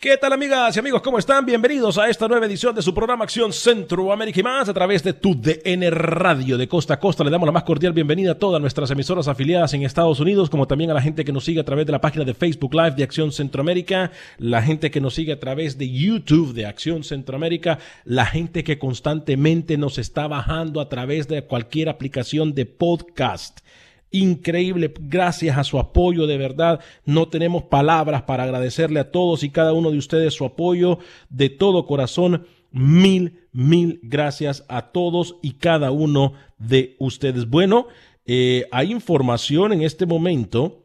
[0.00, 1.02] ¿Qué tal amigas y amigos?
[1.02, 1.44] ¿Cómo están?
[1.44, 5.12] Bienvenidos a esta nueva edición de su programa Acción Centroamérica y más a través de
[5.12, 7.24] tu DN Radio de costa a costa.
[7.24, 10.68] Le damos la más cordial bienvenida a todas nuestras emisoras afiliadas en Estados Unidos, como
[10.68, 12.92] también a la gente que nos sigue a través de la página de Facebook Live
[12.92, 17.80] de Acción Centroamérica, la gente que nos sigue a través de YouTube de Acción Centroamérica,
[18.04, 23.62] la gente que constantemente nos está bajando a través de cualquier aplicación de podcast
[24.10, 24.92] increíble.
[25.00, 26.80] Gracias a su apoyo, de verdad.
[27.04, 30.98] No tenemos palabras para agradecerle a todos y cada uno de ustedes su apoyo
[31.28, 32.46] de todo corazón.
[32.70, 37.48] Mil, mil gracias a todos y cada uno de ustedes.
[37.48, 37.86] Bueno,
[38.26, 40.84] eh, hay información en este momento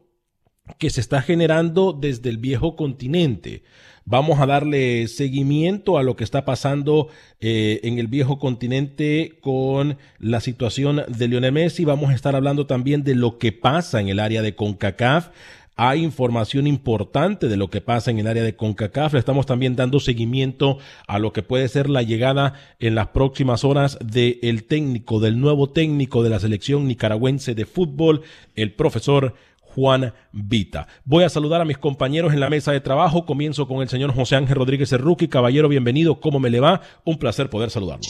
[0.78, 3.62] que se está generando desde el viejo continente.
[4.06, 7.08] Vamos a darle seguimiento a lo que está pasando
[7.40, 11.86] eh, en el viejo continente con la situación de Lionel Messi.
[11.86, 15.30] Vamos a estar hablando también de lo que pasa en el área de CONCACAF.
[15.76, 19.14] Hay información importante de lo que pasa en el área de CONCACAF.
[19.14, 20.76] Le estamos también dando seguimiento
[21.08, 25.70] a lo que puede ser la llegada en las próximas horas del técnico, del nuevo
[25.70, 28.20] técnico de la selección nicaragüense de fútbol,
[28.54, 29.34] el profesor
[29.74, 30.86] Juan Vita.
[31.04, 33.26] Voy a saludar a mis compañeros en la mesa de trabajo.
[33.26, 35.28] Comienzo con el señor José Ángel Rodríguez Cerruqui.
[35.28, 36.20] Caballero, bienvenido.
[36.20, 36.80] ¿Cómo me le va?
[37.04, 38.06] Un placer poder saludarlo.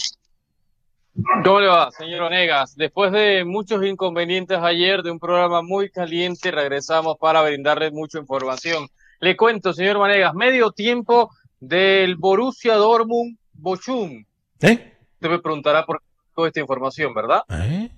[1.45, 2.77] ¿Cómo le va, señor Onegas?
[2.77, 8.89] Después de muchos inconvenientes ayer, de un programa muy caliente, regresamos para brindarles mucha información.
[9.21, 11.31] Le cuento, señor Vanegas, medio tiempo
[11.61, 14.25] del Borussia Dortmund Bochum.
[14.61, 14.93] ¿Eh?
[15.15, 16.03] Usted me preguntará por
[16.35, 17.43] toda esta información, ¿verdad?
[17.49, 17.91] ¿Eh?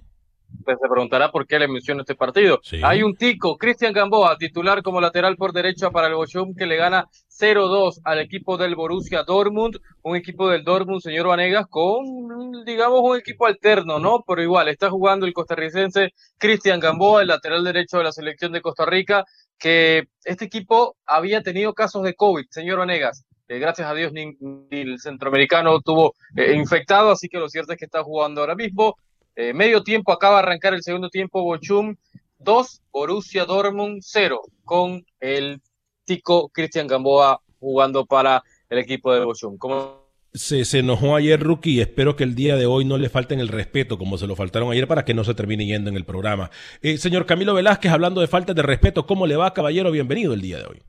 [0.66, 2.58] Usted se preguntará por qué le menciono este partido.
[2.60, 2.80] Sí.
[2.82, 6.74] Hay un tico, Cristian Gamboa, titular como lateral por derecha para el Bochum, que le
[6.74, 13.00] gana 0-2 al equipo del Borussia Dortmund, un equipo del Dortmund, señor Vanegas, con, digamos,
[13.00, 14.24] un equipo alterno, ¿no?
[14.26, 18.60] Pero igual, está jugando el costarricense Cristian Gamboa, el lateral derecho de la selección de
[18.60, 19.24] Costa Rica,
[19.60, 23.24] que este equipo había tenido casos de COVID, señor Vanegas.
[23.46, 27.72] Eh, gracias a Dios ni, ni el centroamericano tuvo eh, infectado, así que lo cierto
[27.72, 28.96] es que está jugando ahora mismo.
[29.36, 31.94] Eh, medio tiempo acaba de arrancar el segundo tiempo Bochum
[32.38, 35.60] 2, Borussia Dortmund 0, con el
[36.04, 39.58] tico Cristian Gamboa jugando para el equipo de Bochum.
[39.58, 43.10] ¿Cómo Se, se enojó ayer Rookie y espero que el día de hoy no le
[43.10, 45.96] falten el respeto como se lo faltaron ayer para que no se termine yendo en
[45.96, 46.50] el programa.
[46.80, 49.90] Eh, señor Camilo Velázquez, hablando de falta de respeto, ¿cómo le va, caballero?
[49.90, 50.82] Bienvenido el día de hoy.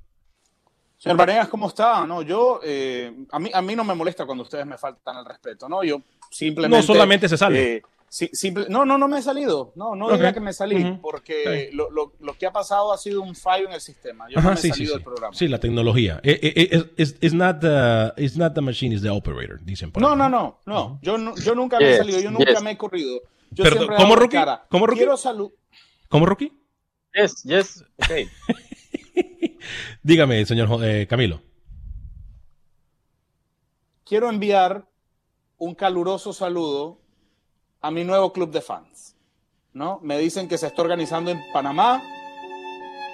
[0.98, 2.08] Señor Vanegas, ¿cómo está?
[2.08, 5.26] No, yo, eh, a, mí, a mí no me molesta cuando ustedes me faltan el
[5.26, 5.84] respeto, ¿no?
[5.84, 6.02] Yo
[6.32, 6.76] simplemente...
[6.78, 7.74] No solamente se sale.
[7.76, 9.74] eh, sí, simple- no, no, no me he salido.
[9.76, 10.14] No, no Ok.
[10.14, 11.02] diga que me salí, Ujú.
[11.02, 11.76] porque Ok.
[11.76, 14.26] lo, lo- lo que ha pasado ha sido un fallo en el sistema.
[14.30, 14.98] Yo no Ajá, me he sí, sí, salido sí.
[14.98, 15.34] del programa.
[15.36, 16.20] Sí, la tecnología.
[16.24, 20.02] Eh, eh, it's, it's not the, it's not the machine, it's the operator, dicen por
[20.02, 20.18] No, ahí.
[20.18, 21.00] no, no, no.
[21.02, 22.62] Yo, nu- yo nunca me he Yes, salido, yo nunca yes.
[22.64, 23.22] me he corrido.
[23.52, 24.36] Yo Perdón, siempre he ¿cómo, Rookie?
[24.36, 24.66] cara.
[24.70, 25.00] ¿Cómo, Rookie?
[25.00, 25.52] Quiero salud.
[26.10, 26.52] ¿Cómo, Rookie?
[27.14, 28.12] Yes, yes, ok.
[30.04, 31.42] Dígame, señor eh, Camilo.
[34.06, 34.88] Quiero enviar
[35.58, 37.02] un caluroso saludo
[37.88, 39.16] a mi nuevo club de fans.
[39.72, 40.02] ¿no?
[40.04, 42.04] Me dicen que se está organizando en Panamá.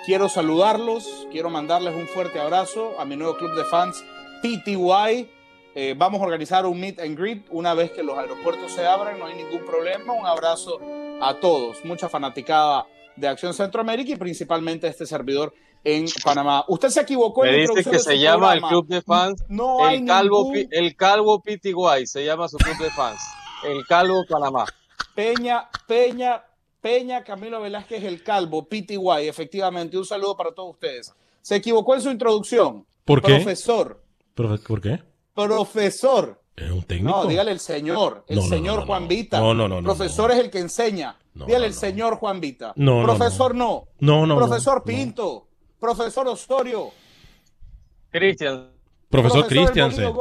[0.03, 4.03] Quiero saludarlos, quiero mandarles un fuerte abrazo a mi nuevo club de fans
[4.41, 5.29] PTY.
[5.75, 9.19] Eh, vamos a organizar un meet and greet una vez que los aeropuertos se abran,
[9.19, 10.13] no hay ningún problema.
[10.13, 10.79] Un abrazo
[11.21, 15.53] a todos, mucha fanaticada de Acción Centroamérica y principalmente este servidor
[15.83, 16.65] en Panamá.
[16.67, 17.43] Usted se equivocó.
[17.43, 19.43] Me dice que se llama el club de fans.
[19.49, 23.21] No el, calvo, el Calvo PTY se llama su club de fans.
[23.65, 24.65] El Calvo Panamá.
[25.15, 26.43] Peña, Peña,
[26.81, 29.27] Peña Camilo Velázquez, el Calvo PTY.
[29.27, 31.13] Efectivamente, un saludo para todos ustedes.
[31.41, 32.85] Se equivocó en su introducción.
[33.05, 33.35] ¿Por qué?
[33.35, 34.03] Profesor.
[34.35, 35.01] ¿Por qué?
[35.33, 36.41] Profesor.
[36.55, 37.23] ¿Es un técnico?
[37.23, 39.07] No, dígale el señor, el No, no, señor no, no, Juan.
[39.07, 39.39] Vita.
[39.39, 40.35] No, no, no, Profesor no.
[40.35, 41.17] es el que enseña.
[41.33, 42.73] No, dígale no, el señor Juan Vita.
[42.75, 43.87] No, no, Profesor no.
[43.99, 44.83] No, no, no, Profesor no.
[44.83, 45.47] Pinto.
[45.79, 46.91] Profesor Osorio.
[48.11, 48.72] Cristian.
[49.21, 50.13] Profesor Christiansen.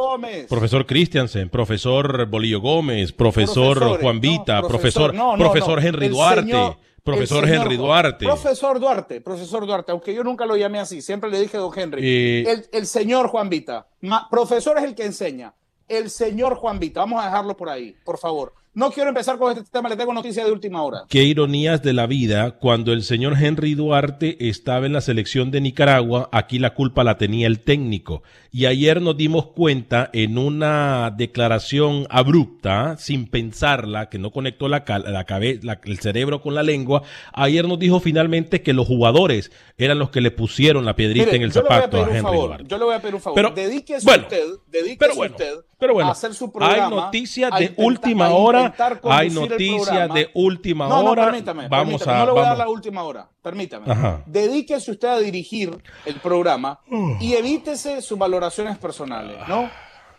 [0.49, 5.89] Profesor Christiansen, profesor Bolillo Gómez, profesor Profesores, Juan no, Vita, profesor, no, profesor no.
[5.89, 8.25] Henry Duarte, señor- profesor señor Henry Duarte.
[8.27, 12.01] Profesor Duarte, profesor Duarte, aunque yo nunca lo llamé así, siempre le dije don Henry.
[12.05, 13.87] Eh, el, el señor Juan Vita.
[14.03, 15.55] Ma- profesor es el que enseña.
[15.89, 17.01] El señor Juan Vita.
[17.01, 18.53] Vamos a dejarlo por ahí, por favor.
[18.75, 21.05] No quiero empezar con este tema, le tengo noticia de última hora.
[21.11, 25.61] Qué ironías de la vida, cuando el señor Henry Duarte estaba en la selección de
[25.61, 28.23] Nicaragua, aquí la culpa la tenía el técnico.
[28.51, 34.85] Y ayer nos dimos cuenta en una declaración abrupta, sin pensarla, que no conectó la,
[34.87, 37.03] la cabeza, el cerebro con la lengua,
[37.35, 41.37] ayer nos dijo finalmente que los jugadores eran los que le pusieron la piedrita Mire,
[41.37, 42.65] en el a zapato a, Henry favor, Duarte.
[42.69, 43.37] Yo le voy a pedir un favor.
[43.37, 46.85] Pero, dedíquese bueno, usted, dedíquese pero bueno, usted pero bueno, a hacer su programa.
[46.85, 48.31] hay noticias de última a
[48.63, 51.23] hora, hay noticias de última no, hora.
[51.23, 53.29] No, permítame, vamos permítame, a, no le voy a dar la última hora.
[53.43, 53.91] Permítame.
[53.91, 54.23] Ajá.
[54.27, 55.77] Dedíquese usted a dirigir
[56.07, 56.81] el programa
[57.21, 59.71] y evítese sus valoraciones personales, ¿no?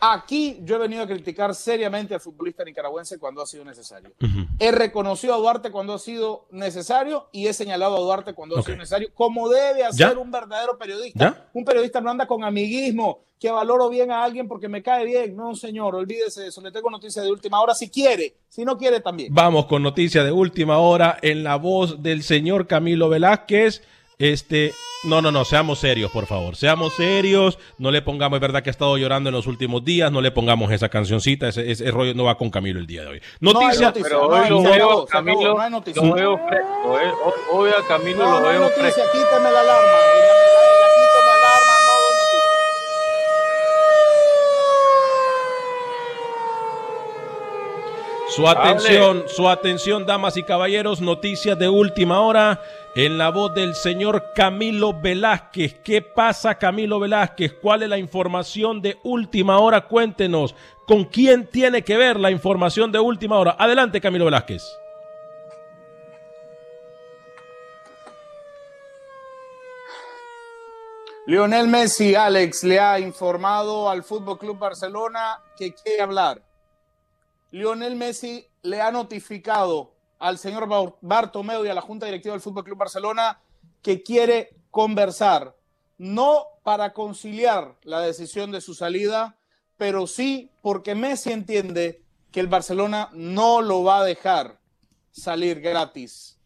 [0.05, 4.11] Aquí yo he venido a criticar seriamente al futbolista nicaragüense cuando ha sido necesario.
[4.59, 8.63] He reconocido a Duarte cuando ha sido necesario y he señalado a Duarte cuando ha
[8.63, 10.19] sido necesario, como debe hacer ¿Ya?
[10.19, 11.19] un verdadero periodista.
[11.19, 11.49] ¿Ya?
[11.53, 15.37] Un periodista no anda con amiguismo, que valoro bien a alguien porque me cae bien.
[15.37, 16.59] No, señor, olvídese de eso.
[16.59, 19.33] Le tengo noticias de última hora si quiere, si no quiere también.
[19.33, 23.81] Vamos con noticias de última hora en la voz del señor Camilo Velázquez.
[24.19, 24.73] Este,
[25.05, 26.55] no, no, no, seamos serios, por favor.
[26.55, 27.57] Seamos serios.
[27.77, 30.11] No le pongamos, es verdad que ha estado llorando en los últimos días.
[30.11, 31.47] No le pongamos esa cancioncita.
[31.49, 33.21] Ese, ese rollo no va con Camilo el día de hoy.
[33.39, 33.87] No hay Noticia.
[33.87, 37.11] noticia, Pero hoy lo veo Camilo, lo veo fresco, ¿eh?
[37.51, 38.81] Hoy, a Camilo No, lo veo fresco.
[38.81, 39.91] noticia, quítame la alarma.
[39.91, 42.51] doña Micaela, quítame la alarma, no doy noticia.
[48.35, 51.01] Su atención, su atención, damas y caballeros.
[51.01, 52.59] Noticias de última hora
[52.95, 55.75] en la voz del señor Camilo Velázquez.
[55.83, 57.53] ¿Qué pasa, Camilo Velázquez?
[57.61, 59.81] ¿Cuál es la información de última hora?
[59.81, 60.55] Cuéntenos.
[60.87, 63.55] ¿Con quién tiene que ver la información de última hora?
[63.59, 64.63] Adelante, Camilo Velázquez.
[71.27, 76.41] Lionel Messi, Alex, le ha informado al Fútbol Club Barcelona que quiere hablar.
[77.53, 80.67] Lionel Messi le ha notificado al señor
[81.01, 83.41] Bartomeu y a la Junta Directiva del Fútbol Club Barcelona
[83.83, 85.55] que quiere conversar,
[85.99, 89.37] no para conciliar la decisión de su salida,
[89.77, 92.01] pero sí porque Messi entiende
[92.31, 94.59] que el Barcelona no lo va a dejar
[95.11, 96.39] salir gratis.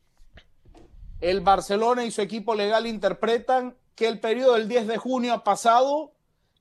[1.21, 5.45] El Barcelona y su equipo legal interpretan que el periodo del 10 de junio ha
[5.45, 6.11] pasado,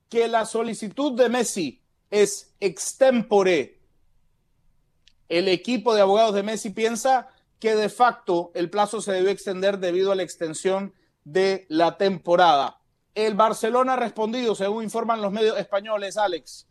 [0.07, 1.81] que la solicitud de Messi
[2.11, 3.76] es extempore.
[5.29, 7.29] El equipo de abogados de Messi piensa
[7.59, 10.93] que de facto el plazo se debió extender debido a la extensión
[11.23, 12.81] de la temporada.
[13.15, 16.67] El Barcelona ha respondido, según informan los medios españoles, Alex.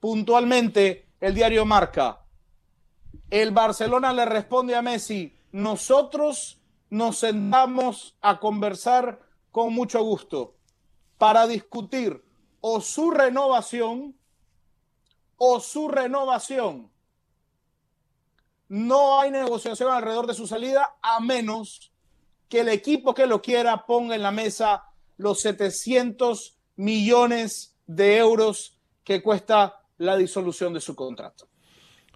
[0.00, 2.24] Puntualmente, el diario Marca.
[3.28, 9.20] El Barcelona le responde a Messi, nosotros nos sentamos a conversar
[9.52, 10.56] con mucho gusto
[11.18, 12.24] para discutir
[12.60, 14.16] o su renovación
[15.36, 16.90] o su renovación.
[18.70, 21.90] No hay negociación alrededor de su salida a menos
[22.48, 24.84] que el equipo que lo quiera ponga en la mesa
[25.16, 31.48] los 700 millones de euros que cuesta la disolución de su contrato.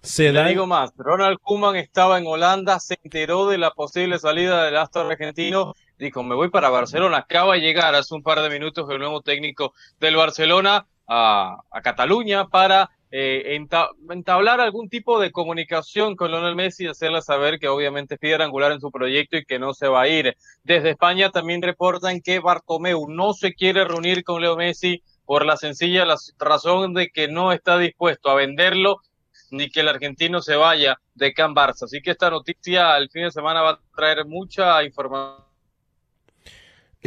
[0.01, 4.17] Se Le da digo más, Ronald Koeman estaba en Holanda, se enteró de la posible
[4.17, 8.41] salida del astro argentino, dijo, me voy para Barcelona, acaba de llegar hace un par
[8.41, 14.89] de minutos el nuevo técnico del Barcelona a, a Cataluña para eh, enta- entablar algún
[14.89, 18.81] tipo de comunicación con Lionel Messi y hacerle saber que obviamente es piedra angular en
[18.81, 20.35] su proyecto y que no se va a ir.
[20.63, 25.57] Desde España también reportan que Bartomeu no se quiere reunir con Leo Messi por la
[25.57, 28.97] sencilla la- razón de que no está dispuesto a venderlo
[29.51, 31.83] ni que el argentino se vaya de Can Barça.
[31.85, 35.44] Así que esta noticia el fin de semana va a traer mucha información.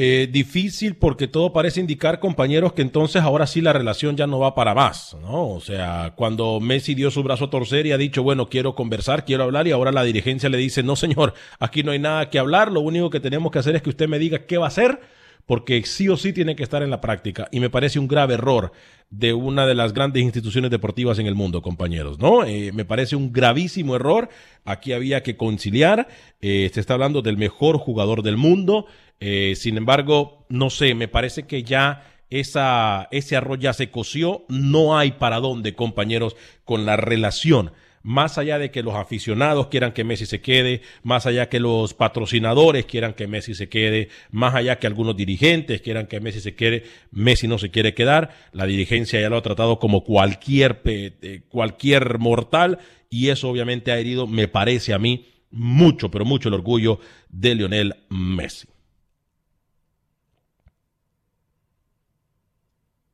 [0.00, 4.38] Eh, difícil porque todo parece indicar, compañeros, que entonces ahora sí la relación ya no
[4.38, 5.48] va para más, ¿no?
[5.48, 9.24] O sea, cuando Messi dio su brazo a torcer y ha dicho, bueno, quiero conversar,
[9.24, 12.38] quiero hablar, y ahora la dirigencia le dice, no, señor, aquí no hay nada que
[12.38, 14.68] hablar, lo único que tenemos que hacer es que usted me diga qué va a
[14.68, 15.00] hacer,
[15.46, 17.48] porque sí o sí tiene que estar en la práctica.
[17.50, 18.70] Y me parece un grave error
[19.10, 22.44] de una de las grandes instituciones deportivas en el mundo, compañeros, ¿no?
[22.44, 24.28] Eh, me parece un gravísimo error.
[24.66, 26.06] Aquí había que conciliar.
[26.42, 28.86] Eh, se está hablando del mejor jugador del mundo.
[29.20, 34.98] Eh, sin embargo, no sé, me parece que ya ese arroz ya se coció, no
[34.98, 37.72] hay para dónde, compañeros, con la relación.
[38.02, 41.94] Más allá de que los aficionados quieran que Messi se quede, más allá que los
[41.94, 46.54] patrocinadores quieran que Messi se quede, más allá que algunos dirigentes quieran que Messi se
[46.54, 48.30] quede, Messi no se quiere quedar.
[48.52, 52.78] La dirigencia ya lo ha tratado como cualquier, eh, cualquier mortal
[53.10, 57.54] y eso obviamente ha herido, me parece a mí, mucho, pero mucho el orgullo de
[57.56, 58.68] Lionel Messi.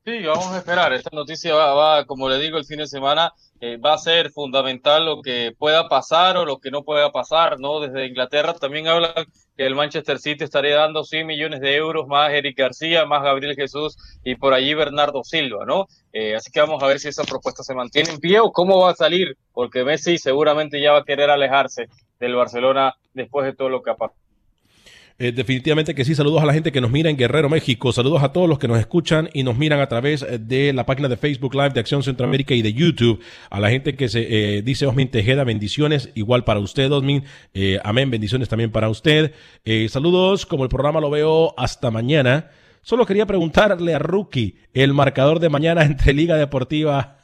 [0.06, 0.92] Sí, vamos a esperar.
[0.92, 5.06] Esta noticia va, como le digo, el fin de semana eh, va a ser fundamental
[5.06, 7.80] lo que pueda pasar o lo que no pueda pasar, ¿no?
[7.80, 9.14] Desde Inglaterra también hablan
[9.56, 13.56] que el Manchester City estaría dando 100 millones de euros, más Eric García, más Gabriel
[13.56, 15.86] Jesús y por allí Bernardo Silva, ¿no?
[16.12, 18.80] Eh, así que vamos a ver si esa propuesta se mantiene en pie o cómo
[18.80, 21.86] va a salir, porque Messi seguramente ya va a querer alejarse
[22.20, 24.23] del Barcelona después de todo lo que ha pasado.
[25.18, 26.14] Eh, definitivamente que sí.
[26.14, 27.92] Saludos a la gente que nos mira en Guerrero, México.
[27.92, 30.86] Saludos a todos los que nos escuchan y nos miran a través eh, de la
[30.86, 33.20] página de Facebook Live de Acción Centroamérica y de YouTube.
[33.48, 36.10] A la gente que se eh, dice Osmin Tejeda, bendiciones.
[36.14, 37.24] Igual para usted, Osmin.
[37.84, 39.32] amén, bendiciones también para usted.
[39.88, 42.50] saludos, como el programa lo veo, hasta mañana.
[42.82, 47.18] Solo quería preguntarle a Rookie, el marcador de mañana entre Liga Deportiva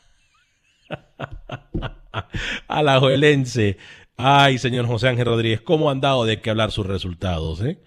[2.68, 3.76] a la Joelense.
[4.22, 7.60] Ay, señor José Ángel Rodríguez, ¿cómo han dado de qué hablar sus resultados?
[7.62, 7.78] Eh?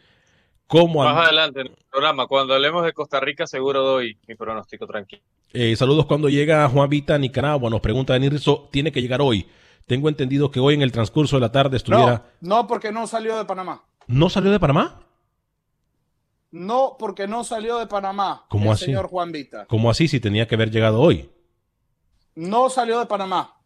[0.67, 4.87] ¿Cómo Más adelante en el programa, cuando hablemos de Costa Rica, seguro doy mi pronóstico
[4.87, 5.21] tranquilo.
[5.53, 7.69] Eh, saludos cuando llega Juan Vita a Nicaragua.
[7.69, 9.47] Nos pregunta Denirso, tiene que llegar hoy.
[9.85, 12.23] Tengo entendido que hoy en el transcurso de la tarde estuviera.
[12.41, 13.83] No, no, porque no salió de Panamá.
[14.07, 15.01] ¿No salió de Panamá?
[16.49, 18.45] No, porque no salió de Panamá.
[18.49, 18.85] ¿Cómo así?
[18.85, 19.65] Señor Juan Vita.
[19.65, 21.29] ¿Cómo así si tenía que haber llegado hoy?
[22.35, 23.57] No salió de Panamá.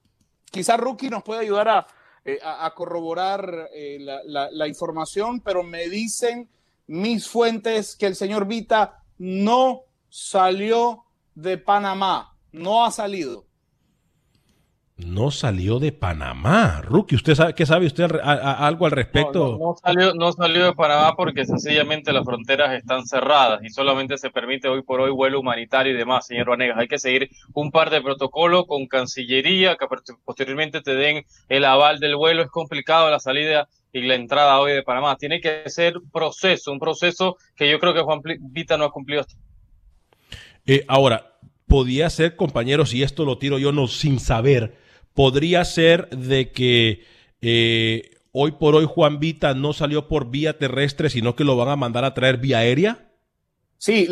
[0.51, 1.87] Quizá Rookie nos puede ayudar a,
[2.27, 6.49] eh, a, corroborar eh, la, información, pero me dicen
[6.85, 11.05] mis fuentes que el señor Vita no salió
[11.35, 13.46] de Panamá, no ha salido
[14.97, 16.81] no salió de Panamá.
[16.81, 19.57] Rookie, ¿usted sabe, ¿qué sabe usted algo al respecto?
[19.59, 24.31] No, salió, no salió de Panamá porque sencillamente las fronteras están cerradas y solamente se
[24.31, 26.79] permite hoy por hoy vuelo humanitario y demás, señor Vanegas.
[26.79, 29.85] Hay que seguir un par de protocolos con Cancillería, que
[30.25, 32.41] posteriormente te den el aval del vuelo.
[32.41, 35.15] Es complicado la salida y la entrada hoy de Panamá.
[35.17, 39.25] Tiene que ser proceso, un proceso que yo creo que Juan Vita no ha cumplido.
[40.65, 41.37] Eh, ahora,
[41.67, 44.86] podía ser, compañeros, y esto lo tiro yo no sin saber,
[45.17, 47.03] podría ser de que
[47.41, 51.69] eh, hoy por hoy Juan Vita no salió por vía terrestre, sino que lo van
[51.69, 53.09] a mandar a traer vía aérea?
[53.79, 54.07] Sí,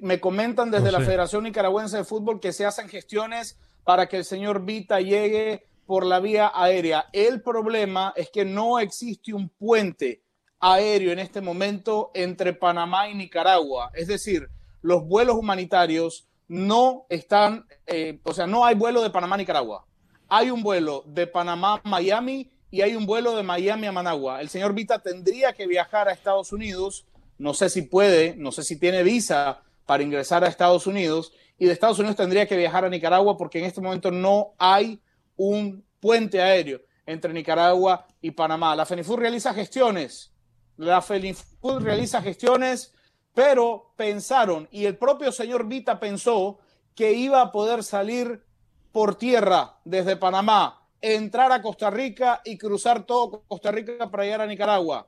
[0.00, 4.24] me, comentan desde la Federación Nicaragüense de Fútbol que se hacen gestiones para que el
[4.24, 7.06] señor Vita llegue por la vía aérea.
[7.12, 10.24] El problema es que no existe un puente
[10.58, 13.92] aéreo en este momento entre Panamá y Nicaragua.
[13.94, 14.48] Es decir,
[14.82, 19.84] los vuelos humanitarios no están, eh, o sea, no hay vuelo de Panamá a Nicaragua
[20.28, 24.40] hay un vuelo de Panamá a Miami y hay un vuelo de Miami a Managua.
[24.40, 27.06] El señor Vita tendría que viajar a Estados Unidos,
[27.38, 31.66] no sé si puede, no sé si tiene visa para ingresar a Estados Unidos, y
[31.66, 35.00] de Estados Unidos tendría que viajar a Nicaragua porque en este momento no hay
[35.36, 38.76] un puente aéreo entre Nicaragua y Panamá.
[38.76, 40.32] La FENIFUR realiza gestiones,
[40.76, 42.94] la FENIFUR realiza gestiones,
[43.34, 46.58] pero pensaron, y el propio señor Vita pensó
[46.94, 48.44] que iba a poder salir
[48.92, 54.40] por tierra desde Panamá, entrar a Costa Rica y cruzar todo Costa Rica para llegar
[54.42, 55.06] a Nicaragua.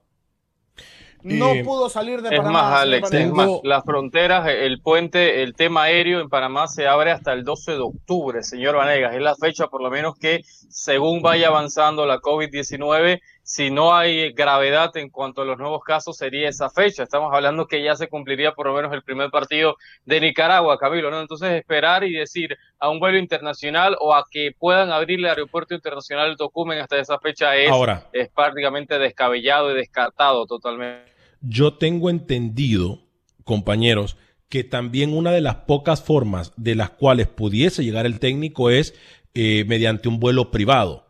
[1.22, 2.62] No pudo salir de es Panamá.
[2.62, 7.10] Más, Alex, es más, las fronteras, el puente, el tema aéreo en Panamá se abre
[7.10, 9.14] hasta el 12 de octubre, señor Vanegas.
[9.14, 13.20] Es la fecha, por lo menos, que según vaya avanzando la COVID-19,
[13.50, 17.02] si no hay gravedad en cuanto a los nuevos casos, sería esa fecha.
[17.02, 21.11] Estamos hablando que ya se cumpliría por lo menos el primer partido de Nicaragua, Camilo,
[21.11, 21.21] ¿no?
[21.21, 25.75] Entonces, esperar y decir a un vuelo internacional o a que puedan abrir el aeropuerto
[25.75, 27.73] internacional Tocumen hasta esa fecha es,
[28.12, 31.11] es prácticamente descabellado y descartado totalmente.
[31.40, 33.00] Yo tengo entendido,
[33.42, 34.16] compañeros,
[34.49, 38.95] que también una de las pocas formas de las cuales pudiese llegar el técnico es
[39.35, 41.09] eh, mediante un vuelo privado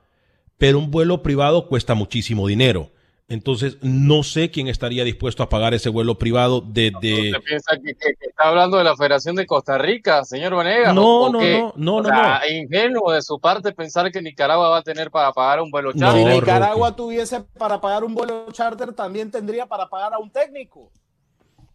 [0.61, 2.91] pero un vuelo privado cuesta muchísimo dinero.
[3.29, 7.31] Entonces, no sé quién estaría dispuesto a pagar ese vuelo privado desde...
[7.31, 7.93] ¿Usted piensa que,
[8.29, 10.95] está hablando de la Federación de Costa Rica, señor Vanegas?
[10.95, 12.39] No, no, no, no, no, no.
[12.51, 16.29] ingenuo de su parte pensar que Nicaragua va a tener para pagar un vuelo charter.
[16.29, 20.93] si Nicaragua tuviese para pagar un vuelo charter, también tendría para pagar a un técnico.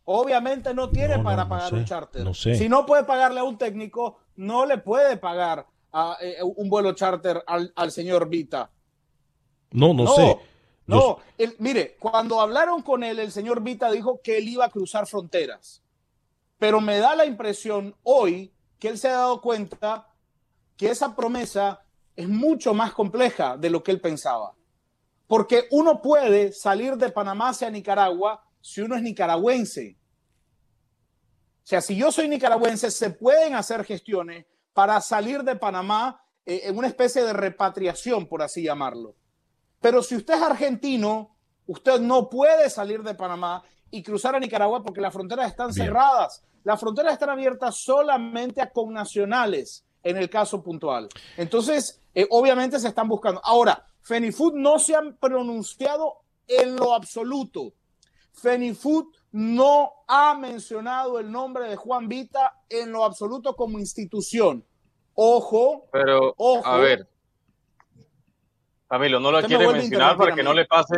[0.04, 2.36] Obviamente no tiene para pagar un charter.
[2.36, 6.94] Si no puede pagarle a un técnico, no le puede pagar a, eh, un vuelo
[6.94, 8.70] charter al, al señor Vita.
[9.76, 10.38] No, no, sé.
[10.88, 11.20] No,
[11.60, 15.84] mire, cuando hablaron con él, el señor Vita dijo que él iba a cruzar fronteras.
[16.58, 20.08] Pero me da la impresión hoy que él se ha dado cuenta
[20.78, 21.84] que esa promesa
[22.16, 24.54] es mucho más compleja de lo que él pensaba.
[25.28, 29.98] Porque uno puede salir de Panamá hacia Nicaragua si uno es nicaragüense.
[31.64, 36.62] O sea, si yo soy nicaragüense, se pueden hacer gestiones para salir de Panamá eh,
[36.66, 39.16] en una especie de repatriación, por así llamarlo.
[39.86, 41.38] Pero si usted es argentino,
[41.68, 43.62] usted no puede salir de Panamá
[43.92, 46.44] y cruzar a Nicaragua porque las fronteras están cerradas.
[46.64, 51.08] Las fronteras están abiertas solamente a connacionales en el caso puntual.
[51.38, 53.40] Entonces, eh, obviamente se están buscando.
[53.44, 56.16] Ahora, Fenifood no se han pronunciado
[56.48, 57.72] en lo absoluto.
[58.34, 64.66] Fenifood no ha mencionado el nombre de Juan Vita en lo absoluto como institución.
[65.14, 67.08] Ojo, pero ojo, a ver,
[68.88, 70.96] Camilo, no lo quiere mencionar para que no le pase.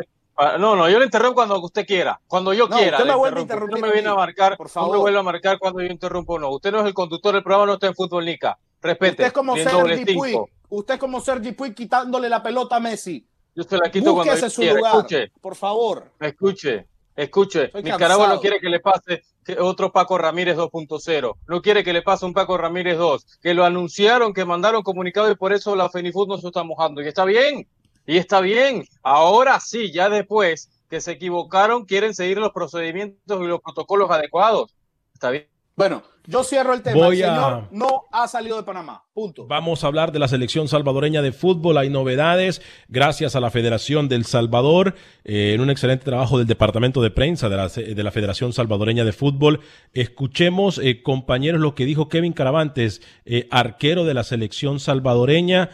[0.60, 2.98] No, no, yo le interrumpo cuando usted quiera, cuando yo quiera.
[2.98, 4.92] Usted me, usted me viene a marcar, por favor.
[4.92, 6.50] me vuelve a marcar cuando yo interrumpo o no.
[6.52, 8.58] Usted no es el conductor del programa, no está en Fútbol Nica.
[8.80, 9.14] Respete.
[9.14, 10.38] Usted es como Sergi Puig.
[10.70, 13.26] Usted es como Sergi Puig quitándole la pelota a Messi.
[13.56, 16.12] Yo se la quito cuando su Lugar, escuche, por favor.
[16.20, 17.72] Escuche, escuche.
[17.82, 19.24] Nicaragua no quiere que le pase
[19.60, 21.36] otro Paco Ramírez 2.0.
[21.48, 23.40] No quiere que le pase un Paco Ramírez 2.
[23.42, 27.02] Que lo anunciaron, que mandaron comunicado y por eso la FENIFUT no se está mojando.
[27.02, 27.68] Y está bien.
[28.08, 33.48] Y está bien, ahora sí, ya después que se equivocaron, quieren seguir los procedimientos y
[33.48, 34.74] los protocolos adecuados.
[35.14, 35.57] Está bien.
[35.78, 37.08] Bueno, yo cierro el tema.
[37.08, 39.04] el señor no ha salido de Panamá.
[39.14, 39.46] Punto.
[39.46, 41.78] Vamos a hablar de la selección salvadoreña de fútbol.
[41.78, 47.00] Hay novedades gracias a la Federación del Salvador, eh, en un excelente trabajo del Departamento
[47.04, 49.60] de Prensa de la, de la Federación Salvadoreña de Fútbol.
[49.94, 55.70] Escuchemos, eh, compañeros, lo que dijo Kevin Caravantes, eh, arquero de la selección salvadoreña.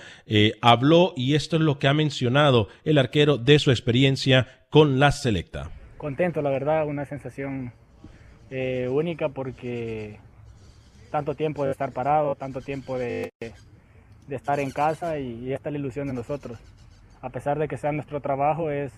[0.61, 5.13] habló y esto es lo que ha mencionado el arquero de su experiencia con la
[5.13, 5.71] selecta.
[5.97, 7.71] Contento, la verdad, una sensación
[8.55, 10.19] eh, única porque
[11.09, 13.31] tanto tiempo de estar parado, tanto tiempo de,
[14.27, 16.59] de estar en casa y, esta es la ilusión de nosotros.
[17.23, 18.93] A pesar de que sea nuestro trabajo, es,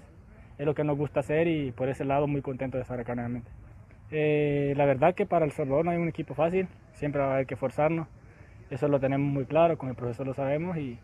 [0.57, 3.15] es lo que nos gusta hacer y por ese lado muy contento de estar acá
[3.15, 3.49] nuevamente.
[4.11, 7.33] Eh, la verdad que para El Salvador no hay un equipo fácil, siempre va a
[7.35, 8.09] haber que forzarnos,
[8.69, 10.99] eso lo tenemos muy claro, con el profesor lo sabemos y,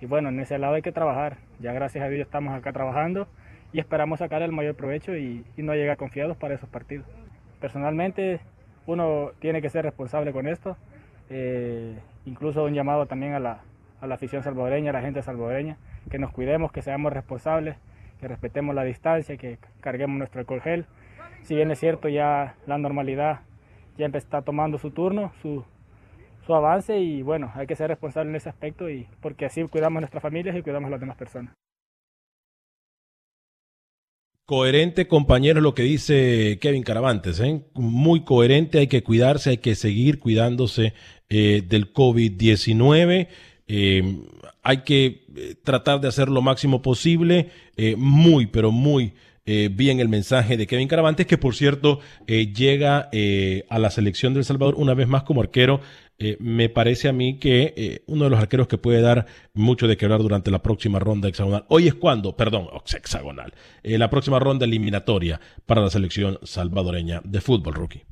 [0.00, 1.38] y bueno, en ese lado hay que trabajar.
[1.58, 3.26] Ya gracias a Dios estamos acá trabajando
[3.72, 7.04] y esperamos sacar el mayor provecho y no llegar confiados para esos partidos
[7.60, 8.40] personalmente
[8.86, 10.76] uno tiene que ser responsable con esto.
[11.28, 13.60] Eh, incluso un llamado también a la,
[14.00, 15.76] a la afición salvadoreña, a la gente salvadoreña,
[16.10, 17.76] que nos cuidemos, que seamos responsables,
[18.20, 20.86] que respetemos la distancia, que carguemos nuestro alcohol gel.
[21.42, 23.40] Si bien es cierto, ya la normalidad
[23.96, 25.64] ya está tomando su turno, su,
[26.44, 29.98] su avance y bueno, hay que ser responsable en ese aspecto y porque así cuidamos
[29.98, 31.54] a nuestras familias y cuidamos a las demás personas.
[34.46, 37.62] Coherente, compañero, lo que dice Kevin Caravantes, ¿eh?
[37.74, 40.94] muy coherente, hay que cuidarse, hay que seguir cuidándose
[41.28, 43.26] eh, del COVID-19,
[43.66, 44.18] eh,
[44.62, 45.26] hay que
[45.64, 47.50] tratar de hacer lo máximo posible,
[47.96, 53.10] muy, pero muy bien el mensaje de Kevin Caravantes, que por cierto llega
[53.68, 55.80] a la selección del Salvador una vez más como arquero
[56.18, 59.86] eh, me parece a mí que eh, uno de los arqueros que puede dar mucho
[59.86, 61.66] de qué hablar durante la próxima ronda hexagonal.
[61.68, 63.52] Hoy es cuando, perdón, hexagonal,
[63.82, 68.04] eh, la próxima ronda eliminatoria para la selección salvadoreña de fútbol, rookie.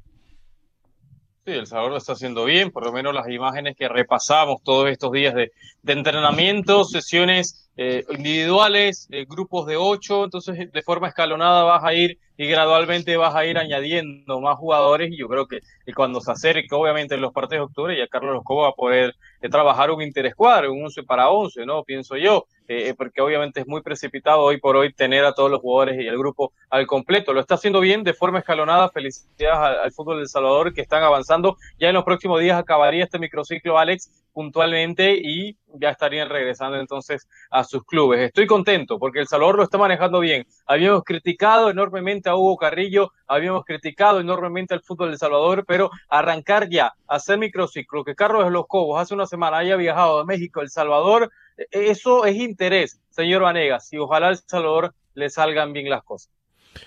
[1.47, 4.91] Sí, El Salvador lo está haciendo bien, por lo menos las imágenes que repasamos todos
[4.91, 11.83] estos días de, de entrenamiento, sesiones individuales, grupos de ocho, entonces de forma escalonada vas
[11.85, 15.61] a ir y gradualmente vas a ir añadiendo más jugadores y yo creo que,
[15.95, 19.15] cuando se acerque obviamente en los partidos de octubre ya Carlos Losco va a poder
[19.41, 21.85] eh, trabajar un interescuadro, un 11 para 11, ¿no?
[21.85, 25.51] Pienso yo, eh, eh, porque obviamente es muy precipitado hoy por hoy tener a todos
[25.51, 27.33] los jugadores y el grupo al completo.
[27.33, 31.03] Lo está haciendo bien de forma escalonada, felicidades al, al fútbol del Salvador que están
[31.03, 31.57] avanzando.
[31.79, 37.29] Ya en los próximos días acabaría este microciclo, Alex, puntualmente y ya estarían regresando entonces
[37.51, 38.21] a sus clubes.
[38.21, 40.47] Estoy contento porque El Salvador lo está manejando bien.
[40.67, 45.91] Habíamos criticado enormemente a Hugo Carrillo, habíamos criticado enormemente al fútbol de El Salvador, pero
[46.09, 50.25] arrancar ya, hacer microciclo, que Carlos de los Cobos hace una semana haya viajado de
[50.25, 55.31] México a El Salvador, e-, eso es interés, señor Vanegas, y ojalá El Salvador le
[55.31, 56.31] salgan bien las cosas.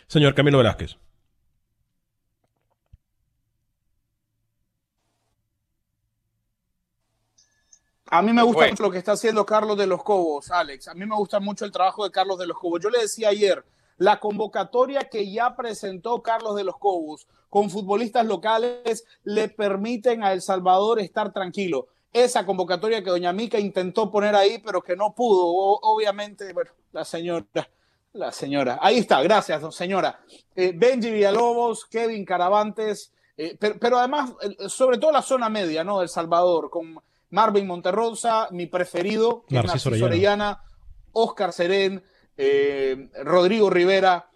[0.08, 0.98] Señor Camilo Velázquez.
[8.10, 10.88] A mí me gusta mucho lo que está haciendo Carlos de los Cobos, Alex.
[10.88, 12.82] A mí me gusta mucho el trabajo de Carlos de los Cobos.
[12.82, 13.64] Yo le decía ayer,
[13.98, 20.34] la convocatoria que ya presentó Carlos de los Cobos con futbolistas locales le permiten a
[20.34, 21.88] El Salvador estar tranquilo.
[22.14, 27.04] Esa convocatoria que Doña Mica intentó poner ahí, pero que no pudo, obviamente, bueno, la
[27.04, 27.70] señora,
[28.14, 28.80] la señora.
[28.82, 30.20] Ahí está, gracias, señora.
[30.56, 34.34] Eh, Benji Villalobos, Kevin Caravantes, eh, pero, además,
[34.68, 36.02] sobre todo la zona media, ¿no?
[36.02, 40.62] El Salvador, con Marvin Monterrosa, mi preferido, Narciso, Orellana,
[41.12, 42.04] Oscar Serén,
[42.38, 44.30] eh, Rodrigo Rivera.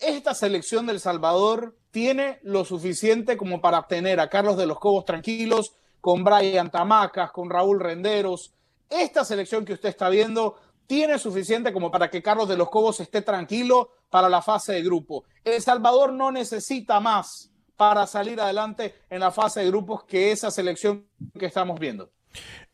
[0.00, 5.04] Esta selección del Salvador tiene lo suficiente como para tener a Carlos de los Cobos
[5.04, 8.52] tranquilos, con Brian Tamacas, con Raúl Renderos.
[8.88, 10.56] Esta selección que usted está viendo
[10.86, 14.82] tiene suficiente como para que Carlos de los Cobos esté tranquilo para la fase de
[14.82, 15.24] grupo.
[15.42, 20.50] El Salvador no necesita más para salir adelante en la fase de grupos que esa
[20.50, 21.06] selección
[21.38, 22.10] que estamos viendo.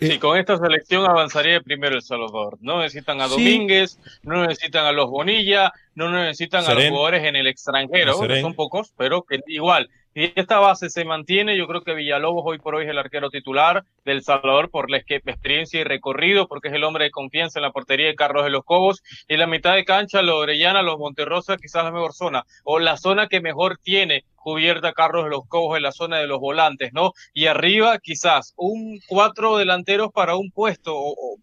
[0.01, 2.59] Sí, con esta selección avanzaría primero El Salvador.
[2.61, 7.37] No necesitan a Domínguez, no necesitan a los Bonilla, no necesitan a los jugadores en
[7.37, 11.95] el extranjero, son pocos, pero que igual y esta base se mantiene, yo creo que
[11.95, 16.49] Villalobos hoy por hoy es el arquero titular del Salvador por la experiencia y recorrido,
[16.49, 19.03] porque es el hombre de confianza en la portería de Carlos de los Cobos.
[19.27, 22.99] Y la mitad de cancha, los Orellana, los Monterrosa, quizás la mejor zona, o la
[22.99, 26.93] zona que mejor tiene cubierta Carlos de los Cobos en la zona de los volantes,
[26.93, 27.13] ¿no?
[27.33, 30.95] Y arriba quizás un cuatro delanteros para un puesto,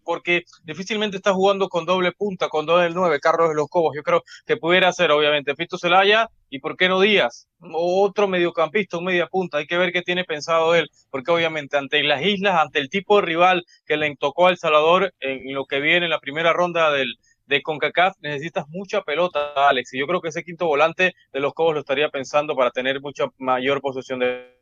[0.04, 3.94] porque difícilmente está jugando con doble punta, con doble nueve, Carlos de los Cobos.
[3.96, 8.98] Yo creo que pudiera ser, obviamente, Pito Celaya y por qué no Díaz, otro mediocampista,
[8.98, 9.58] un media punta.
[9.58, 13.16] Hay que ver qué tiene pensado él, porque obviamente ante las islas, ante el tipo
[13.16, 16.52] de rival que le tocó a El Salvador en lo que viene en la primera
[16.52, 17.16] ronda del
[17.50, 19.92] de CONCACAF necesitas mucha pelota, Alex.
[19.92, 23.00] Y yo creo que ese quinto volante de los Cobos lo estaría pensando para tener
[23.00, 24.59] mucha mayor posesión de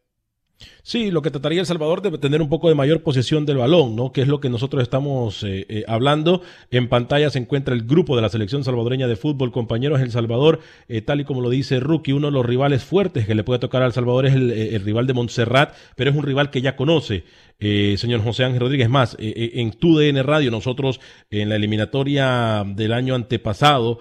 [0.82, 3.94] Sí, lo que trataría El Salvador de tener un poco de mayor posesión del balón,
[3.94, 4.10] ¿no?
[4.10, 6.42] Que es lo que nosotros estamos eh, eh, hablando.
[6.70, 10.60] En pantalla se encuentra el grupo de la selección salvadoreña de fútbol, compañeros El Salvador,
[10.88, 13.60] eh, tal y como lo dice Rookie, uno de los rivales fuertes que le puede
[13.60, 17.24] tocar al Salvador es el, rival de Montserrat, pero es un rival que ya conoce.
[17.58, 23.14] señor José Ángel Rodríguez, más, en tu DN Radio, nosotros en la eliminatoria del año
[23.14, 23.98] antepasado,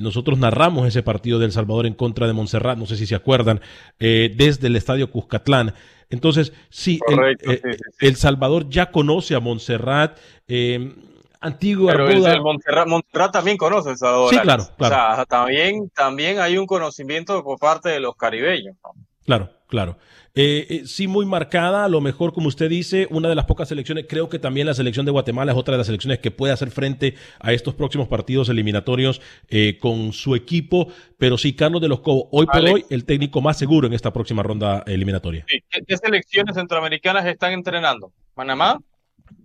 [0.00, 3.60] nosotros narramos ese partido del Salvador en contra de Montserrat, no sé si se acuerdan,
[3.98, 5.72] desde el estadio Cuscatlán.
[6.10, 10.18] Entonces, sí, eh, el, Salvador ya conoce a Montserrat.
[10.46, 10.94] Eh,
[11.40, 14.30] Antigua Pero el, Montserrat, también conoce a El Salvador.
[14.34, 18.76] Sí, claro, O sea, también, también hay un conocimiento por parte de los caribeños.
[19.26, 19.98] Claro, claro.
[20.38, 23.68] Eh, eh, sí, muy marcada, a lo mejor, como usted dice, una de las pocas
[23.68, 26.52] selecciones, creo que también la selección de Guatemala es otra de las selecciones que puede
[26.52, 31.88] hacer frente a estos próximos partidos eliminatorios eh, con su equipo, pero sí, Carlos de
[31.88, 35.46] los Cobos, hoy por hoy, el técnico más seguro en esta próxima ronda eliminatoria.
[35.48, 38.12] ¿Qué, selecciones centroamericanas están entrenando?
[38.34, 38.78] ¿Panamá?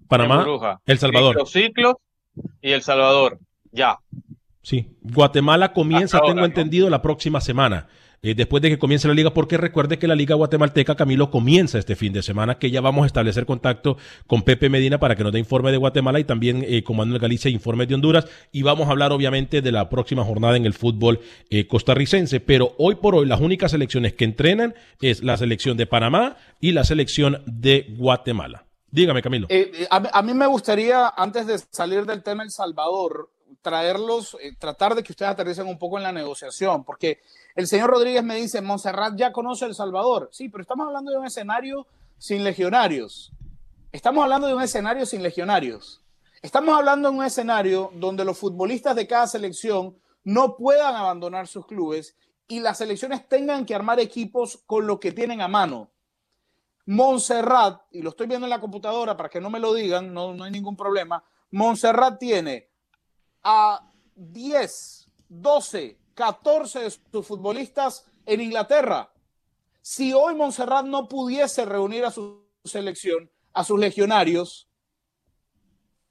[0.10, 0.46] Panamá,
[0.86, 1.38] El Salvador.
[1.38, 1.96] Los ciclos
[2.62, 3.40] y El Salvador,
[3.72, 3.98] ya.
[4.62, 7.88] Sí, Guatemala comienza, tengo entendido, la próxima semana.
[8.24, 11.80] Eh, después de que comience la liga, porque recuerde que la liga guatemalteca, Camilo, comienza
[11.80, 15.24] este fin de semana, que ya vamos a establecer contacto con Pepe Medina para que
[15.24, 18.28] nos dé informe de Guatemala y también eh, con Manuel Galicia informe de Honduras.
[18.52, 22.40] Y vamos a hablar, obviamente, de la próxima jornada en el fútbol eh, costarricense.
[22.40, 26.74] Pero hoy por hoy, las únicas selecciones que entrenan es la selección de Panamá y
[26.74, 28.68] la selección de Guatemala.
[28.92, 29.48] Dígame, Camilo.
[29.90, 33.32] a, mí me gustaría, antes de salir del tema El Salvador,
[33.62, 37.22] traerlos, tratar de que ustedes aterricen un poco en la negociación, porque
[37.56, 40.30] el señor Rodríguez me dice, Montserrat ya conoce El Salvador.
[40.32, 43.32] Sí, pero estamos hablando de un escenario sin legionarios.
[43.92, 46.02] Estamos hablando de un escenario sin legionarios.
[46.42, 51.66] Estamos hablando de un escenario donde los futbolistas de cada selección no puedan abandonar sus
[51.66, 52.16] clubes
[52.48, 55.90] y las selecciones tengan que armar equipos con lo que tienen a mano.
[56.86, 60.34] Montserrat, y lo estoy viendo en la computadora para que no me lo digan, no,
[60.34, 62.71] no hay ningún problema, Montserrat tiene
[63.44, 69.12] a 10, 12, 14 de sus futbolistas en Inglaterra.
[69.82, 74.68] Si hoy Montserrat no pudiese reunir a su selección, a sus legionarios,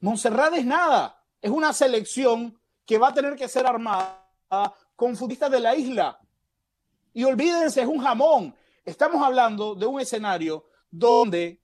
[0.01, 1.23] Montserrat es nada.
[1.41, 4.27] Es una selección que va a tener que ser armada
[4.95, 6.19] con futbolistas de la isla.
[7.13, 8.55] Y olvídense, es un jamón.
[8.83, 11.61] Estamos hablando de un escenario donde,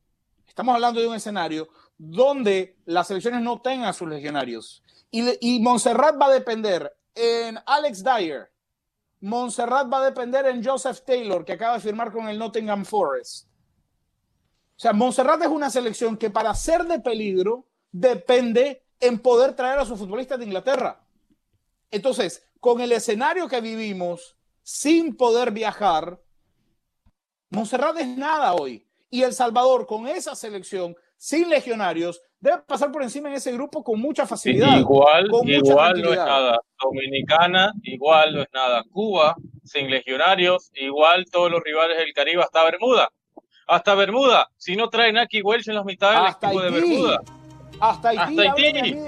[0.48, 4.84] estamos hablando de un escenario donde las selecciones no tengan a sus legionarios.
[5.12, 8.52] Y, y Montserrat va a depender en Alex Dyer.
[9.22, 13.48] Montserrat va a depender en Joseph Taylor, que acaba de firmar con el Nottingham Forest.
[14.76, 19.80] O sea, Montserrat es una selección que para ser de peligro depende en poder traer
[19.80, 21.02] a sus futbolistas de Inglaterra.
[21.90, 26.22] Entonces, con el escenario que vivimos, sin poder viajar,
[27.50, 28.86] Monserrat es nada hoy.
[29.10, 33.84] Y El Salvador, con esa selección, sin legionarios, debe pasar por encima en ese grupo
[33.84, 34.78] con mucha facilidad.
[34.78, 36.60] Igual, igual no es nada.
[36.82, 38.84] Dominicana, igual no es nada.
[38.92, 43.10] Cuba, sin legionarios, igual todos los rivales del Caribe, hasta Bermuda.
[43.68, 44.50] Hasta Bermuda.
[44.56, 47.22] Si no traen aquí Welsh en las mitades del equipo de Bermuda.
[47.80, 48.40] Hasta Haití,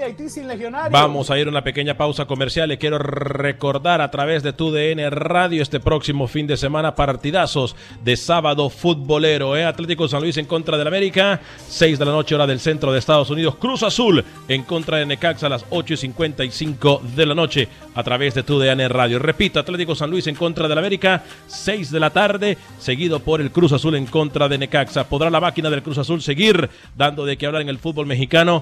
[0.02, 0.28] Haití.
[0.28, 0.92] sin legionarios.
[0.92, 2.68] Vamos a ir a una pequeña pausa comercial.
[2.68, 7.76] Le quiero recordar a través de tu DN Radio este próximo fin de semana partidazos
[8.04, 9.56] de sábado futbolero.
[9.56, 9.64] ¿eh?
[9.64, 12.98] Atlético San Luis en contra del América, 6 de la noche hora del centro de
[12.98, 13.56] Estados Unidos.
[13.56, 18.02] Cruz Azul en contra de Necaxa a las 8 y 55 de la noche a
[18.02, 19.18] través de tu DN Radio.
[19.18, 23.50] Repito, Atlético San Luis en contra del América, 6 de la tarde, seguido por el
[23.50, 25.08] Cruz Azul en contra de Necaxa.
[25.08, 28.59] ¿Podrá la máquina del Cruz Azul seguir dando de qué hablar en el fútbol mexicano?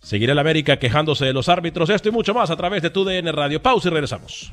[0.00, 1.90] Seguirá el América quejándose de los árbitros.
[1.90, 3.62] Esto y mucho más a través de tu DN Radio.
[3.62, 4.52] Pausa y regresamos.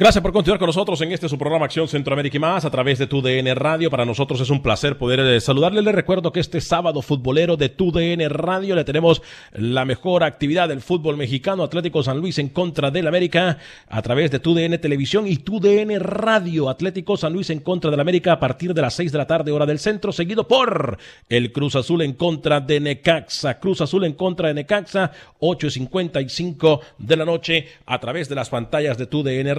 [0.00, 3.00] Gracias por continuar con nosotros en este su programa Acción Centroamérica y más a través
[3.00, 3.90] de tu DN Radio.
[3.90, 5.82] Para nosotros es un placer poder eh, saludarle.
[5.82, 9.22] Le recuerdo que este sábado futbolero de tu DN Radio le tenemos
[9.54, 13.58] la mejor actividad del fútbol mexicano Atlético San Luis en contra del América
[13.88, 16.68] a través de tu DN Televisión y tu DN Radio.
[16.68, 19.50] Atlético San Luis en contra del América a partir de las 6 de la tarde
[19.50, 20.96] hora del centro, seguido por
[21.28, 23.58] el Cruz Azul en contra de Necaxa.
[23.58, 28.96] Cruz Azul en contra de Necaxa, 8.55 de la noche a través de las pantallas
[28.96, 29.54] de tu DN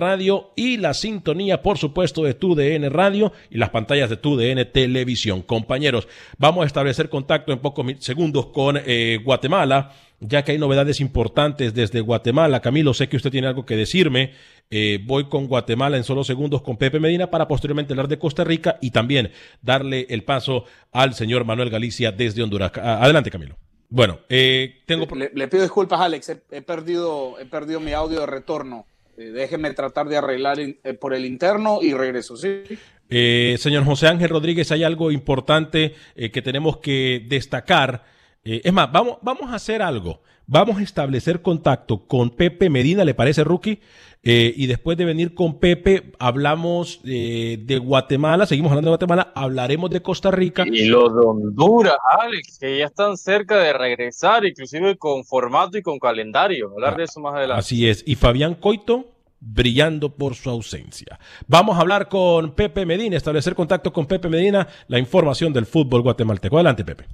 [0.56, 4.66] Y la sintonía, por supuesto, de tu DN Radio y las pantallas de tu DN
[4.66, 5.42] Televisión.
[5.42, 11.00] Compañeros, vamos a establecer contacto en pocos segundos con eh, Guatemala, ya que hay novedades
[11.00, 12.62] importantes desde Guatemala.
[12.62, 14.34] Camilo, sé que usted tiene algo que decirme.
[14.70, 18.44] Eh, voy con Guatemala en solo segundos con Pepe Medina para posteriormente hablar de Costa
[18.44, 22.72] Rica y también darle el paso al señor Manuel Galicia desde Honduras.
[22.76, 23.56] Adelante, Camilo.
[23.90, 25.08] Bueno, eh, tengo.
[25.16, 26.30] Le, pido disculpas, Alex.
[26.52, 28.86] he, perdido, he perdido mi audio de retorno.
[29.20, 32.62] Eh, déjeme tratar de arreglar eh, por el interno y regreso, ¿sí?
[33.10, 38.06] Eh, señor José Ángel Rodríguez, hay algo importante que tenemos que destacar.
[38.44, 40.22] Es más, vamos, vamos a hacer algo.
[40.52, 43.80] Vamos a establecer contacto con Pepe Medina, ¿le parece, Rookie?
[44.22, 50.02] y después de venir con Pepe, hablamos de Guatemala, seguimos hablando de Guatemala, hablaremos de
[50.02, 50.66] Costa Rica.
[50.68, 55.82] Y los de Honduras, Alex, que ya están cerca de regresar, inclusive con formato y
[55.82, 56.72] con calendario.
[56.72, 57.60] Hablar de eso más adelante.
[57.60, 58.04] Así es.
[58.06, 59.06] Y Fabián Coito,
[59.40, 61.20] brillando por su ausencia.
[61.48, 66.02] Vamos a hablar con Pepe Medina, establecer contacto con Pepe Medina, la información del fútbol
[66.02, 66.58] guatemalteco.
[66.58, 67.06] Adelante, Pepe.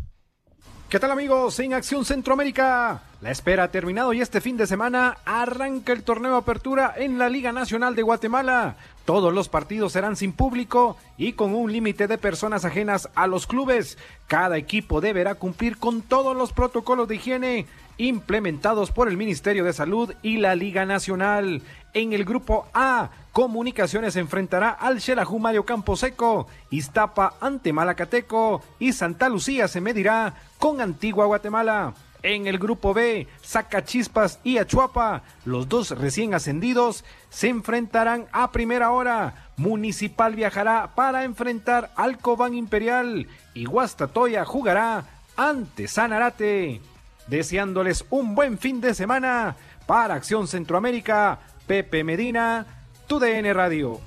[0.88, 1.60] ¿Qué tal amigos?
[1.60, 3.02] En Acción Centroamérica.
[3.20, 7.28] La espera ha terminado y este fin de semana arranca el torneo Apertura en la
[7.28, 8.76] Liga Nacional de Guatemala.
[9.04, 13.48] Todos los partidos serán sin público y con un límite de personas ajenas a los
[13.48, 13.98] clubes.
[14.28, 17.66] Cada equipo deberá cumplir con todos los protocolos de higiene
[17.98, 21.62] implementados por el Ministerio de Salud y la Liga Nacional.
[21.94, 29.28] En el grupo A, Comunicaciones enfrentará al Xelajú Mario Camposeco, Iztapa ante Malacateco y Santa
[29.28, 31.94] Lucía se medirá con Antigua Guatemala.
[32.24, 38.92] En el grupo B, Zacachispas y Achuapa, los dos recién ascendidos, se enfrentarán a primera
[38.92, 39.50] hora.
[39.58, 45.06] Municipal viajará para enfrentar al Cobán Imperial y Guastatoya jugará
[45.38, 46.82] ante Sanarate.
[47.28, 52.66] Deseándoles un buen fin de semana para Acción Centroamérica, Pepe Medina,
[53.08, 54.00] TUDN Radio.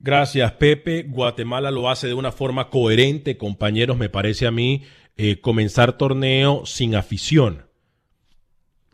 [0.00, 1.04] Gracias, Pepe.
[1.04, 4.82] Guatemala lo hace de una forma coherente, compañeros, me parece a mí,
[5.16, 7.66] eh, comenzar torneo sin afición.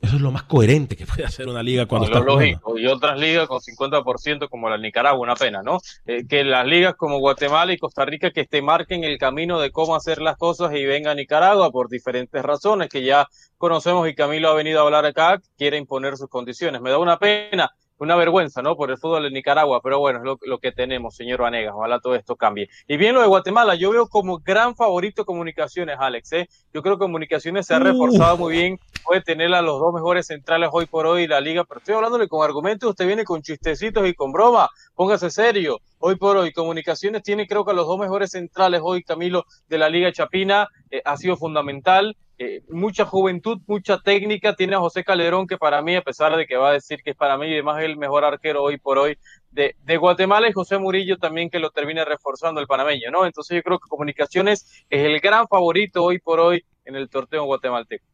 [0.00, 2.78] Eso es lo más coherente que puede hacer una liga cuando está lógico.
[2.78, 5.78] Y otras ligas con 50% como la Nicaragua, una pena, ¿no?
[6.06, 9.70] Eh, que las ligas como Guatemala y Costa Rica que te marquen el camino de
[9.70, 14.14] cómo hacer las cosas y venga a Nicaragua por diferentes razones que ya conocemos y
[14.14, 16.80] Camilo ha venido a hablar acá, quiere imponer sus condiciones.
[16.80, 18.76] Me da una pena una vergüenza, ¿no?
[18.76, 22.00] Por el fútbol de Nicaragua, pero bueno, es lo, lo, que tenemos, señor Vanegas, ojalá
[22.00, 22.68] todo esto cambie.
[22.88, 26.48] Y bien lo de Guatemala, yo veo como gran favorito Comunicaciones, Alex, ¿eh?
[26.72, 30.26] Yo creo que Comunicaciones se ha reforzado muy bien, puede tener a los dos mejores
[30.26, 34.08] centrales hoy por hoy la liga, pero estoy hablándole con argumentos, usted viene con chistecitos
[34.08, 35.80] y con broma, póngase serio.
[35.98, 39.76] Hoy por hoy, Comunicaciones tiene creo que a los dos mejores centrales hoy, Camilo, de
[39.76, 42.16] la Liga Chapina, eh, ha sido fundamental.
[42.42, 44.56] Eh, mucha juventud, mucha técnica.
[44.56, 47.10] Tiene a José Calderón, que para mí, a pesar de que va a decir que
[47.10, 49.18] es para mí y además el mejor arquero hoy por hoy
[49.50, 53.26] de, Guatemala, y José Murillo también que lo termine reforzando el panameño, ¿no?
[53.26, 57.44] Entonces yo creo que Comunicaciones es el gran favorito hoy por hoy en el torneo
[57.44, 58.06] guatemalteco.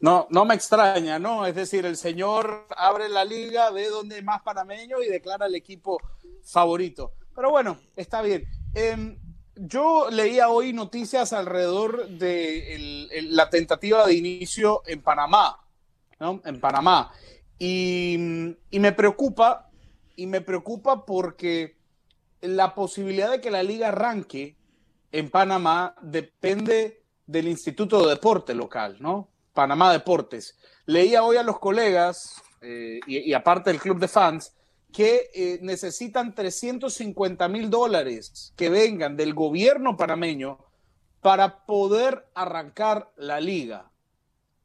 [0.00, 1.46] No, no me extraña, ¿no?
[1.46, 5.54] Es decir, el señor abre la liga, ve dónde hay más panameño y declara el
[5.54, 5.98] equipo
[6.42, 7.12] favorito.
[7.34, 8.44] Pero bueno, está bien.
[8.74, 9.16] Eh,
[9.56, 15.60] yo leía hoy noticias alrededor de la tentativa de inicio en Panamá,
[16.18, 16.40] ¿no?
[16.44, 17.12] En Panamá.
[17.58, 19.70] Y, y, me preocupa,
[20.16, 21.76] y me preocupa porque
[22.40, 24.56] la posibilidad de que la liga arranque
[25.12, 29.28] en Panamá depende del Instituto de Deporte local, ¿no?
[29.52, 30.58] Panamá Deportes.
[30.86, 34.52] Leía hoy a los colegas, eh, y, y aparte del club de fans,
[34.94, 40.58] que eh, necesitan 350 mil dólares que vengan del gobierno panameño
[41.20, 43.90] para poder arrancar la liga.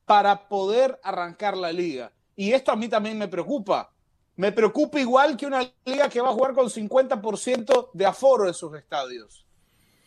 [0.05, 2.11] Para poder arrancar la liga.
[2.35, 3.91] Y esto a mí también me preocupa.
[4.35, 8.53] Me preocupa igual que una liga que va a jugar con 50% de aforo en
[8.53, 9.47] sus estadios.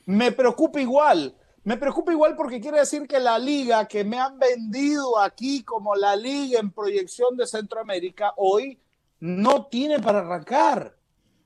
[0.06, 1.36] Me preocupa igual.
[1.64, 5.96] Me preocupa igual porque quiere decir que la liga que me han vendido aquí como
[5.96, 8.78] la liga en proyección de Centroamérica, hoy
[9.22, 10.96] no tiene para arrancar.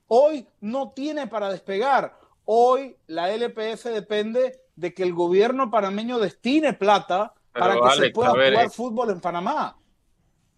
[0.07, 2.17] Hoy no tiene para despegar.
[2.45, 7.97] Hoy la LPF depende de que el gobierno panameño destine plata Pero para que Alex,
[7.97, 8.69] se pueda ver, jugar eh.
[8.71, 9.77] fútbol en Panamá.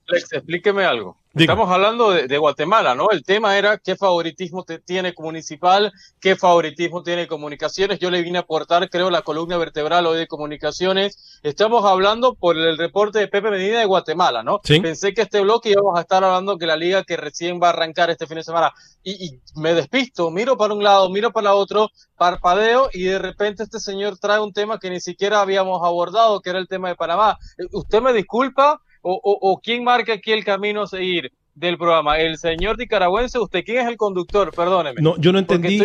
[0.08, 1.18] Alex, explíqueme algo.
[1.32, 1.54] Diga.
[1.54, 3.12] Estamos hablando de, de, Guatemala, ¿no?
[3.12, 8.00] El tema era qué favoritismo te, tiene Municipal, qué favoritismo tiene Comunicaciones.
[8.00, 11.40] Yo le vine a aportar, creo, la columna vertebral hoy de Comunicaciones.
[11.44, 14.60] Estamos hablando por el reporte de Pepe Medina de Guatemala, ¿no?
[14.64, 14.80] ¿Sí?
[14.80, 17.72] Pensé que este bloque íbamos a estar hablando que la liga que recién va a
[17.72, 18.72] arrancar este fin de semana.
[19.04, 23.64] Y, y me despisto, miro para un lado, miro para otro, parpadeo y de repente
[23.64, 26.96] este señor trae un tema que ni siquiera habíamos abordado, que era el tema de
[26.96, 27.38] Panamá.
[27.72, 32.20] Usted me disculpa, o, o, o, quién marca aquí el camino a seguir del programa?
[32.20, 33.40] ¿El señor nicaragüense?
[33.40, 34.52] ¿Usted quién es el conductor?
[34.56, 35.02] Perdóneme.
[35.02, 35.82] No, yo no entendí.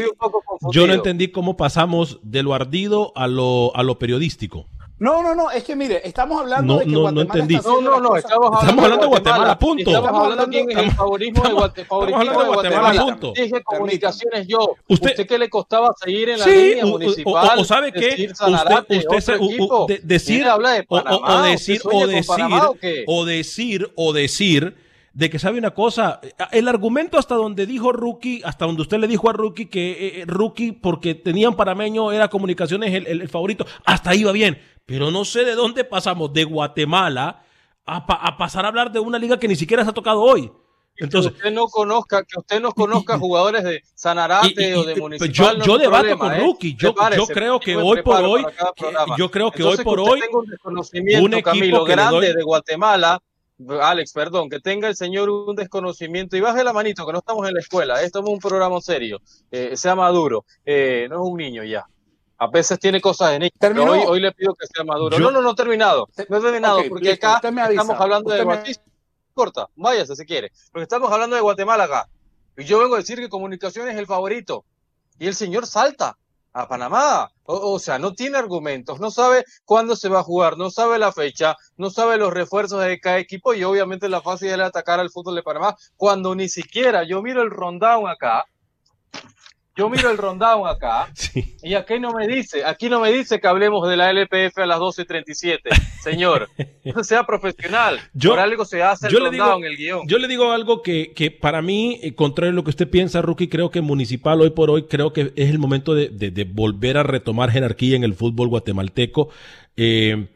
[0.73, 4.67] Yo no entendí cómo pasamos de lo ardido a lo, a lo periodístico.
[4.99, 7.57] No, no, no, es que mire, estamos hablando no, de que no, Guatemala no entendí.
[7.57, 9.91] No, no, no, estamos hablando, estamos hablando de Guatemala, punto.
[9.91, 13.13] Estamos hablando quién es el favorismo de, Guate, favoritismo estamos de Guatemala, Guatemala.
[13.13, 13.33] punto.
[13.35, 14.77] Dije comunicaciones yo.
[14.89, 17.59] Usted, ¿Usted qué le costaba seguir en la sí, línea o, municipal?
[17.59, 19.87] O, o, sabe qué, Sanarate, usted, usted equipo.
[19.87, 22.45] de, decir, habla de Panamá, o, decir, o decir,
[23.07, 24.84] ¿o, o decir, o decir
[25.15, 29.07] de que sabe una cosa, el argumento hasta donde dijo Rookie, hasta donde usted le
[29.07, 33.65] dijo a Rookie que eh, Rookie porque tenían parameño era comunicaciones el, el, el, favorito,
[33.85, 37.45] hasta ahí va bien, pero no sé de dónde pasamos de Guatemala
[37.87, 40.51] a, a, pasar a hablar de una liga que ni siquiera se ha tocado hoy.
[40.97, 44.85] Entonces, que usted no conozca, que usted no conozca jugadores de Sanarate y, y, o
[44.85, 45.33] de Municipal.
[45.33, 46.41] Yo, no yo debato problema, con ¿eh?
[46.41, 46.77] Rookie.
[46.77, 48.47] Yo, yo creo que hoy por hoy,
[49.17, 53.21] yo creo que Entonces, hoy por hoy, un un equipo grande de Guatemala
[53.81, 57.47] Alex, perdón, que tenga el señor un desconocimiento y baje la manito, que no estamos
[57.47, 61.37] en la escuela, esto es un programa serio, eh, sea maduro, eh, no es un
[61.39, 61.87] niño ya.
[62.37, 65.17] A veces tiene cosas niño, pero hoy, hoy, le pido que sea maduro.
[65.17, 65.23] Yo...
[65.23, 68.43] No, no, no he terminado, no he terminado, okay, porque listo, acá estamos hablando de
[68.43, 68.85] Guatemala.
[68.85, 68.93] Me...
[69.33, 72.09] Corta, váyase si quiere, porque estamos hablando de Guatemala acá.
[72.57, 74.65] Y yo vengo a decir que comunicación es el favorito.
[75.19, 76.17] Y el señor salta
[76.55, 77.31] a Panamá.
[77.43, 80.99] O, o, sea, no tiene argumentos, no sabe cuándo se va a jugar, no sabe
[80.99, 84.99] la fecha, no sabe los refuerzos de cada equipo y obviamente la fácil es atacar
[84.99, 88.47] al fútbol de Panamá cuando ni siquiera yo miro el rundown acá.
[89.77, 91.57] Yo miro el rundown acá sí.
[91.63, 94.67] y aquí no me dice, aquí no me dice que hablemos de la LPF a
[94.67, 95.61] las 12.37.
[96.01, 96.49] Señor,
[97.03, 97.99] sea profesional.
[98.13, 100.09] Yo, Por algo se hace el yo rundown, le digo, el guion.
[100.09, 103.23] Yo le digo algo que, que para mí, eh, contrario a lo que usted piensa,
[103.23, 106.45] Rookie, creo que Municipal hoy por hoy, creo que es el momento de, de, de
[106.45, 109.31] volver a retomar jerarquía en el fútbol guatemalteco.
[109.77, 110.29] Eh,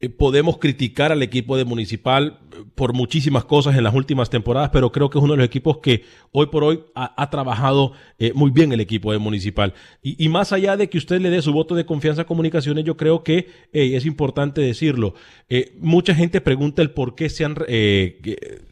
[0.00, 2.38] eh, podemos criticar al equipo de Municipal
[2.74, 5.78] por muchísimas cosas en las últimas temporadas, pero creo que es uno de los equipos
[5.78, 9.74] que hoy por hoy ha, trabajado eh, muy bien el equipo de Municipal.
[10.02, 12.96] Y, más allá de que usted le dé su voto de confianza a Comunicaciones, yo
[12.96, 15.14] creo que eh, es importante decirlo.
[15.48, 18.20] Eh, mucha gente pregunta el por qué se han eh,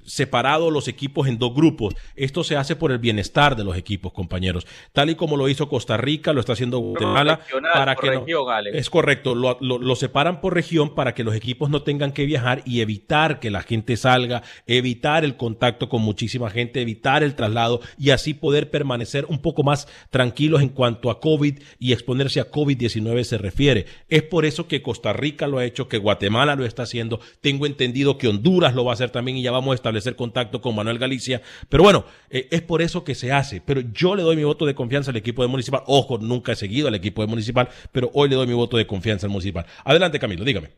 [0.07, 1.95] separado los equipos en dos grupos.
[2.17, 4.67] Esto se hace por el bienestar de los equipos, compañeros.
[4.93, 7.41] Tal y como lo hizo Costa Rica, lo está haciendo Guatemala.
[7.73, 11.35] para que región, no, es correcto, lo, lo, lo separan por región para que los
[11.35, 15.91] equipos no tengan que viajar y evitar que la gente gente salga, evitar el contacto
[15.91, 20.71] con muchísima gente, evitar el traslado y así poder permanecer un poco más tranquilos en
[20.71, 23.85] cuanto a COVID y exponerse a COVID-19 se refiere.
[24.09, 27.21] Es por eso que Costa Rica lo ha hecho, que Guatemala lo está haciendo.
[27.43, 30.61] Tengo entendido que Honduras lo va a hacer también y ya vamos a establecer contacto
[30.61, 31.41] con Manuel Galicia.
[31.69, 33.61] Pero bueno, eh, es por eso que se hace.
[33.61, 35.83] Pero yo le doy mi voto de confianza al equipo de Municipal.
[35.87, 38.87] Ojo, nunca he seguido al equipo de Municipal, pero hoy le doy mi voto de
[38.87, 39.67] confianza al Municipal.
[39.85, 40.71] Adelante, Camilo, dígame.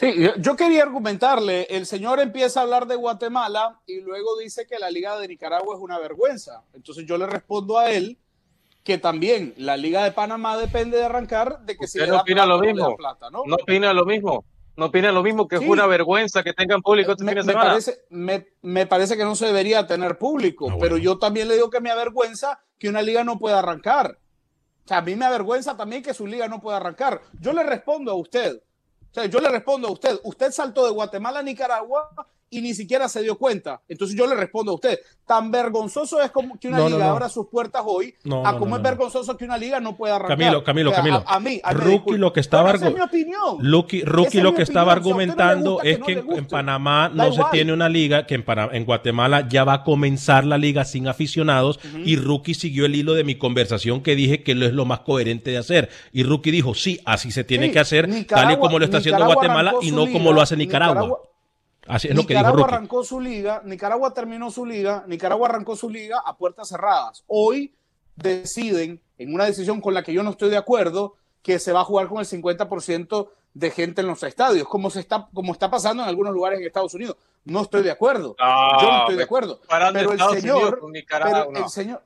[0.00, 4.78] Sí, yo quería argumentarle, el señor empieza a hablar de Guatemala y luego dice que
[4.78, 6.62] la Liga de Nicaragua es una vergüenza.
[6.72, 8.16] Entonces yo le respondo a él
[8.82, 12.58] que también la Liga de Panamá depende de arrancar de que si no opina lo
[12.60, 12.96] mismo.
[13.30, 13.42] ¿no?
[13.44, 13.56] ¿no?
[13.56, 14.44] opina lo mismo.
[14.80, 17.52] No opina lo mismo que es una vergüenza que tengan público este me, fin de
[17.52, 17.68] semana.
[17.68, 21.68] Parece, me, parece que no se debería tener público, ah, pero yo también le digo
[21.68, 24.16] que me avergüenza que una liga no pueda arrancar.
[24.82, 27.20] O sea, a mí me avergüenza también que su liga no pueda arrancar.
[27.38, 28.56] Yo le respondo a usted.
[28.56, 30.18] O sea, yo le respondo a usted.
[30.22, 32.08] Usted saltó de Guatemala a Nicaragua
[32.50, 33.80] y ni siquiera se dio cuenta.
[33.88, 37.46] Entonces yo le respondo a usted, tan vergonzoso es como que una liga abra sus
[37.46, 40.36] puertas hoy, a como es vergonzoso que una liga no pueda arrancar.
[40.36, 41.24] Camilo, Camilo, Camilo.
[41.26, 43.58] A, mí, Rookie lo que estaba, es opinión.
[43.60, 48.34] Rookie, lo que estaba argumentando es que, en Panamá no se tiene una liga, que
[48.34, 52.96] en, en Guatemala ya va a comenzar la liga sin aficionados y Rookie siguió el
[52.96, 55.88] hilo de mi conversación que dije que lo es lo más coherente de hacer.
[56.12, 59.24] Y Rookie dijo, sí, así se tiene que hacer, tal y como lo está haciendo
[59.24, 61.29] Guatemala y no como lo hace Nicaragua Nicaragua
[62.64, 67.24] arrancó su liga, Nicaragua terminó su liga, Nicaragua arrancó su liga a puertas cerradas.
[67.26, 67.74] Hoy
[68.16, 71.80] deciden, en una decisión con la que yo no estoy de acuerdo, que se va
[71.80, 75.70] a jugar con el 50% de gente en los estadios, como, se está, como está
[75.70, 77.16] pasando en algunos lugares en Estados Unidos.
[77.44, 78.36] No estoy de acuerdo.
[78.38, 79.60] yo no estoy de acuerdo.
[79.68, 82.02] Pero el señor, pero el señor,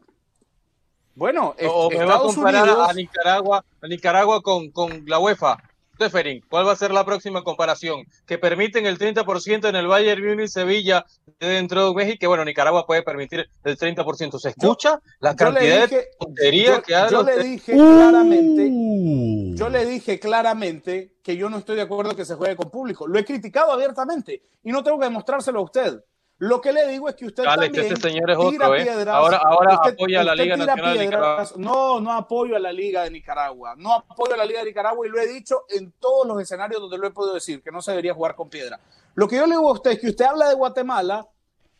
[1.16, 5.58] bueno, o, me va a comparar a Nicaragua, a Nicaragua con, con la UEFA.
[5.98, 8.04] Teferin, ¿cuál va a ser la próxima comparación?
[8.26, 11.04] Que permiten el 30% en el Bayern Munich Sevilla
[11.38, 14.38] dentro de México, que bueno, Nicaragua puede permitir el 30%.
[14.38, 17.10] ¿Se escucha la cantidad de tontería que hay?
[17.10, 19.54] Yo le dije claramente, uh.
[19.54, 23.06] yo le dije claramente que yo no estoy de acuerdo que se juegue con público.
[23.06, 26.00] Lo he criticado abiertamente y no tengo que demostrárselo a usted.
[26.38, 28.88] Lo que le digo es que usted también este señor es otro, ¿eh?
[29.08, 31.48] Ahora, ahora apoya a la Liga Nacional de Nicaragua.
[31.56, 33.74] No, no apoyo a la Liga de Nicaragua.
[33.76, 36.80] No apoyo a la Liga de Nicaragua y lo he dicho en todos los escenarios
[36.80, 38.80] donde lo he podido decir, que no se debería jugar con piedra.
[39.14, 41.28] Lo que yo le digo a usted es que usted habla de Guatemala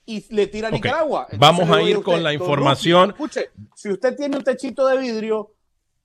[0.07, 1.27] y le tira a Nicaragua.
[1.37, 3.11] Vamos a ir con la información.
[3.11, 5.54] Escuche, si usted tiene un techito de vidrio,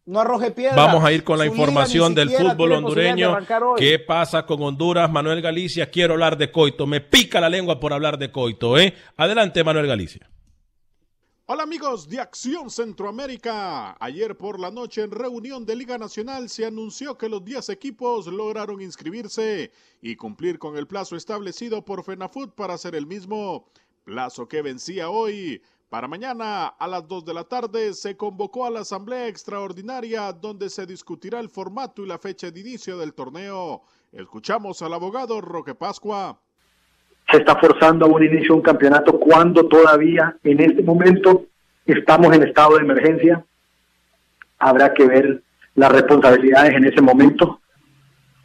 [0.09, 0.75] no arroje piedra.
[0.75, 3.37] Vamos a ir con la información del fútbol hondureño.
[3.77, 5.09] ¿Qué pasa con Honduras?
[5.11, 6.87] Manuel Galicia, quiero hablar de Coito.
[6.87, 8.95] Me pica la lengua por hablar de Coito, ¿eh?
[9.17, 10.27] Adelante, Manuel Galicia.
[11.45, 13.97] Hola amigos de Acción Centroamérica.
[13.99, 18.25] Ayer por la noche en reunión de Liga Nacional se anunció que los 10 equipos
[18.25, 23.69] lograron inscribirse y cumplir con el plazo establecido por FENAFUT para hacer el mismo
[24.05, 25.61] plazo que vencía hoy.
[25.89, 30.69] Para mañana a las 2 de la tarde se convocó a la Asamblea Extraordinaria donde
[30.69, 33.81] se discutirá el formato y la fecha de inicio del torneo.
[34.11, 36.37] Escuchamos al abogado Roque Pascua.
[37.31, 41.47] Se está forzando a un inicio de un campeonato cuando todavía en este momento
[41.87, 43.43] estamos en estado de emergencia.
[44.59, 45.41] Habrá que ver
[45.73, 47.61] las responsabilidades en ese momento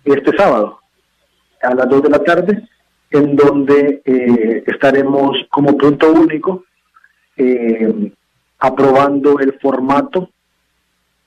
[0.02, 0.78] este sábado
[1.60, 2.68] a las 2 de la tarde
[3.10, 6.64] en donde eh, estaremos como punto único
[7.36, 8.12] eh,
[8.58, 10.30] aprobando el formato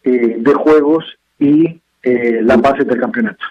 [0.04, 1.06] eh, de juegos
[1.40, 3.44] y eh, las bases del campeonato.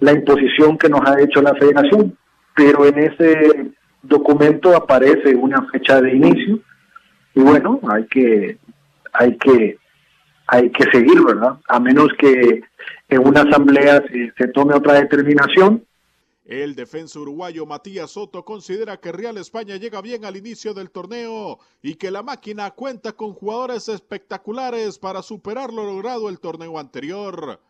[0.00, 2.16] La imposición que nos ha hecho la federación,
[2.54, 3.70] pero en ese
[4.02, 6.60] documento aparece una fecha de inicio
[7.34, 8.58] y bueno, hay que
[9.12, 9.78] hay que
[10.46, 11.56] hay que seguir, ¿verdad?
[11.68, 12.62] A menos que
[13.08, 14.02] en una asamblea
[14.36, 15.82] se tome otra determinación,
[16.44, 21.58] el defensa uruguayo Matías Soto considera que Real España llega bien al inicio del torneo
[21.82, 27.60] y que la máquina cuenta con jugadores espectaculares para superar lo logrado el torneo anterior.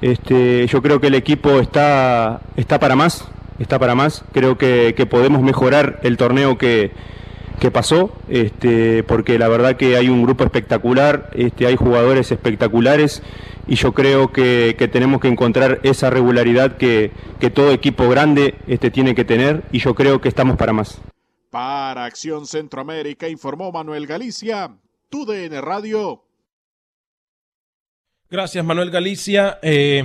[0.00, 3.26] este, yo creo que el equipo está, está para más,
[3.58, 4.24] está para más.
[4.32, 6.92] Creo que, podemos mejorar el torneo que,
[7.60, 13.22] que pasó, este, porque la verdad que hay un grupo espectacular, este, hay jugadores espectaculares
[13.68, 17.12] y yo creo que, tenemos que encontrar esa regularidad que,
[17.54, 21.00] todo equipo grande este, tiene que tener y yo creo que estamos para más.
[21.50, 24.74] Para Acción Centroamérica informó Manuel Galicia,
[25.08, 26.24] tu DN Radio.
[28.30, 29.58] Gracias Manuel Galicia.
[29.62, 30.04] Eh,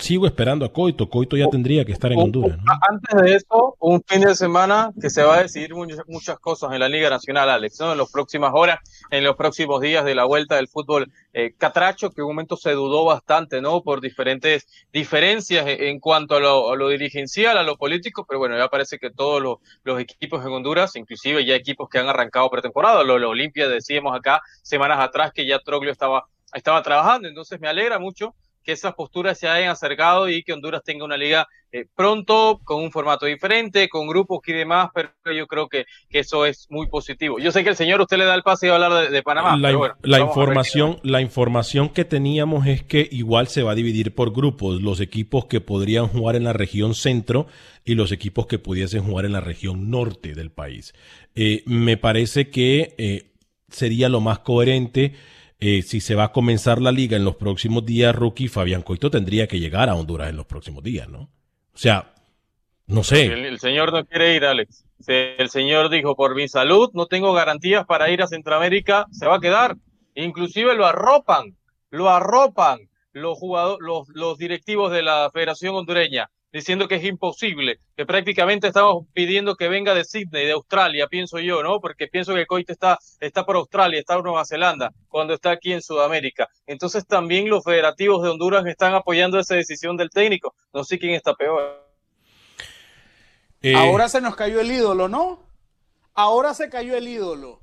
[0.00, 1.08] sigo esperando a Coito.
[1.08, 2.58] Coito ya tendría que estar en Honduras.
[2.88, 6.80] Antes de eso, un fin de semana que se va a decidir muchas, cosas en
[6.80, 7.92] la Liga Nacional, Alex, ¿no?
[7.92, 8.78] en las próximas horas,
[9.10, 12.56] en los próximos días de la vuelta del fútbol eh, catracho, que en un momento
[12.56, 13.82] se dudó bastante, ¿no?
[13.82, 18.98] Por diferentes diferencias en cuanto a lo, dirigencial, a lo político, pero bueno, ya parece
[18.98, 19.42] que todos
[19.84, 24.16] los, equipos en Honduras, inclusive ya equipos que han arrancado pretemporada, lo, lo Olimpia decíamos
[24.16, 28.94] acá semanas atrás que ya Troglio estaba, estaba trabajando, entonces me alegra mucho que esas
[28.94, 33.26] posturas se hayan acercado y que Honduras tenga una liga eh, pronto, con un formato
[33.26, 37.38] diferente, con grupos y demás, pero yo creo que, eso es muy positivo.
[37.38, 39.22] Yo sé que el señor usted le da el pase y va a hablar de,
[39.22, 39.56] Panamá.
[39.56, 43.74] La, pero bueno, la información, la información que teníamos es que igual se va a
[43.76, 47.46] dividir por grupos, los equipos que podrían jugar en la región centro
[47.84, 50.92] y los equipos que pudiesen jugar en la región norte del país.
[51.36, 53.30] Eh, me parece que eh,
[53.68, 55.14] sería lo más coherente
[55.60, 59.10] eh, si se va a comenzar la liga en los próximos días, rookie Fabián Coito
[59.10, 61.30] tendría que llegar a Honduras en los próximos días, ¿no?
[61.74, 62.14] O sea,
[62.86, 63.26] no sé.
[63.26, 64.84] El, señor no quiere ir, Alex.
[65.06, 69.36] El señor dijo, por mi salud no tengo garantías para ir a Centroamérica, se va
[69.36, 69.76] a quedar.
[70.14, 71.56] Inclusive lo arropan,
[71.90, 77.78] lo arropan los, jugadores, los, los directivos de la Federación Hondureña diciendo que es imposible,
[77.96, 81.80] que prácticamente estamos pidiendo que venga de Sydney, de Australia, pienso yo, ¿no?
[81.80, 85.72] Porque pienso que Coite está, está por Australia, está por Nueva Zelanda, cuando está aquí
[85.72, 86.48] en Sudamérica.
[86.66, 90.54] Entonces también los federativos de Honduras están apoyando esa decisión del técnico.
[90.72, 91.88] No sé quién está peor.
[93.62, 95.44] Eh, Ahora se nos cayó el ídolo, ¿no?
[96.14, 97.60] Ahora se cayó el ídolo.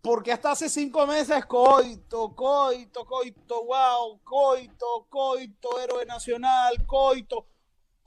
[0.00, 7.46] Porque hasta hace cinco meses, coito, coito, coito, wow, coito, coito, héroe nacional, coito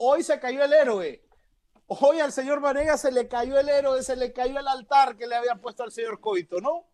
[0.04, 1.22] Hoy se cayó el héroe.
[1.86, 5.28] Hoy al señor Vanega se le cayó el héroe, se le cayó el altar que
[5.28, 6.88] le había puesto al señor Coito, ¿no?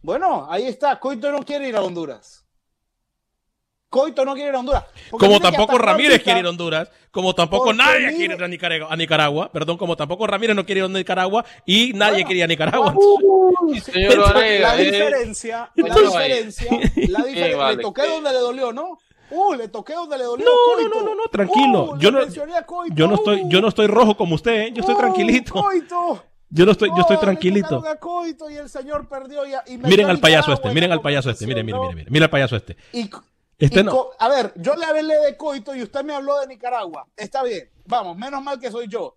[0.00, 1.00] Bueno, ahí está.
[1.00, 2.46] Coito no quiere ir a Honduras.
[3.88, 4.84] Coito no quiere ir a Honduras.
[5.10, 8.94] Como tampoco Ramírez quiere ir a Honduras, como tampoco nadie quiere ir a Nicaragua, a
[8.94, 12.46] Nicaragua, perdón, como tampoco Ramírez no quiere ir a Nicaragua y nadie quería ir a
[12.46, 12.94] Nicaragua.
[14.60, 16.70] la diferencia, la diferencia,
[17.08, 18.96] la diferencia, le toqué donde le dolió, ¿no?
[19.30, 20.44] Uh, le toqué donde le dolió.
[20.44, 21.92] No, no, no, no, tranquilo.
[21.92, 24.72] Uh, yo, no, yo no estoy, yo no estoy rojo como usted, ¿eh?
[24.72, 25.54] yo estoy uh, tranquilito.
[26.52, 27.82] Yo no estoy, yo estoy tranquilito.
[28.50, 31.80] y el señor perdió y miren al payaso este, miren al payaso este, miren, miren,
[31.80, 32.76] miren, miren al payaso este.
[33.56, 34.08] este no.
[34.18, 37.06] A ver, yo le hablé de Coito y usted me habló de Nicaragua.
[37.16, 39.14] Está bien, vamos, menos mal que soy yo.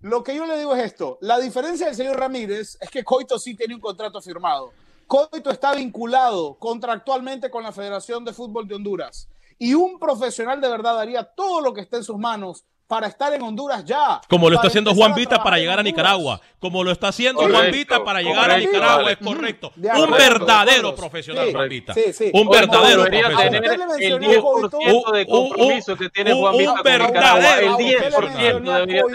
[0.00, 3.38] Lo que yo le digo es esto: la diferencia del señor Ramírez es que Coito
[3.38, 4.72] sí tiene un contrato firmado.
[5.06, 9.28] Coito está vinculado contractualmente con la Federación de Fútbol de Honduras
[9.58, 13.32] y un profesional de verdad haría todo lo que esté en sus manos para estar
[13.32, 14.20] en Honduras ya.
[14.28, 16.40] Como lo está haciendo Juan Vita para llegar a Nicaragua.
[16.58, 19.72] Como lo está haciendo Juan Vita para llegar a Nicaragua, es correcto.
[19.76, 21.94] un verdadero profesional, Juan Vita.
[22.32, 23.54] un verdadero profesional.
[23.98, 26.72] El 10% de compromiso que tiene Juan Vita.
[26.74, 27.76] Un verdadero.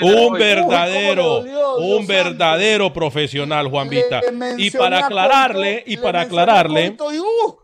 [0.02, 1.44] Un verdadero.
[1.78, 4.22] Un verdadero profesional, Juan Vita.
[4.58, 6.96] Y para aclararle, y para aclararle.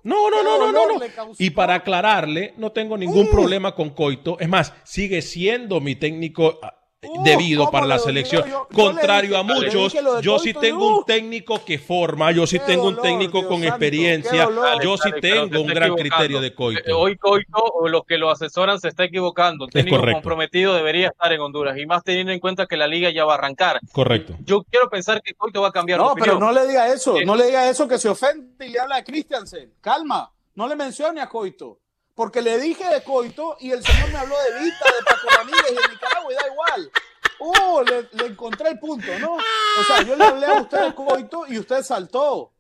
[0.04, 1.02] No, no, no, no, no.
[1.38, 4.38] Y para aclararle, no tengo ningún problema con Coito.
[4.40, 8.44] Es más, sigue siendo mi técnico ah, uh, debido para la selección.
[8.74, 13.48] Contrario a muchos, yo sí tengo un técnico que forma, yo sí tengo un técnico
[13.48, 14.50] con experiencia,
[14.82, 16.90] yo sí tengo un gran criterio de Coito.
[16.90, 19.66] Eh, hoy Coito o los que lo asesoran se está equivocando.
[19.66, 23.10] Un técnico comprometido debería estar en Honduras y más teniendo en cuenta que la liga
[23.10, 23.80] ya va a arrancar.
[23.92, 24.36] Correcto.
[24.44, 26.00] Yo quiero pensar que Coito va a cambiar.
[26.00, 28.80] No, pero no le diga eso, no le diga eso que se ofende y le
[28.80, 29.74] habla a Christiansen.
[29.82, 31.80] Calma, no le mencione a Coito
[32.18, 35.70] porque le dije de Coito y el señor me habló de Vita, de Paco Ramírez
[35.70, 36.92] y de Nicaragua y da igual.
[37.40, 39.36] Uh, le, encontré el punto, ¿no?
[39.36, 42.52] O sea, yo le hablé a usted de Coito y usted saltó.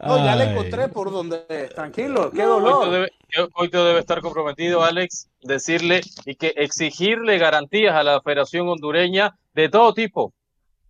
[0.00, 1.38] No, ya le encontré por donde.
[1.72, 2.72] Tranquilo, qué dolor.
[2.80, 3.12] Coito debe,
[3.52, 9.68] Coito debe estar comprometido, Alex, decirle y que exigirle garantías a la Federación Hondureña de
[9.68, 10.32] todo tipo,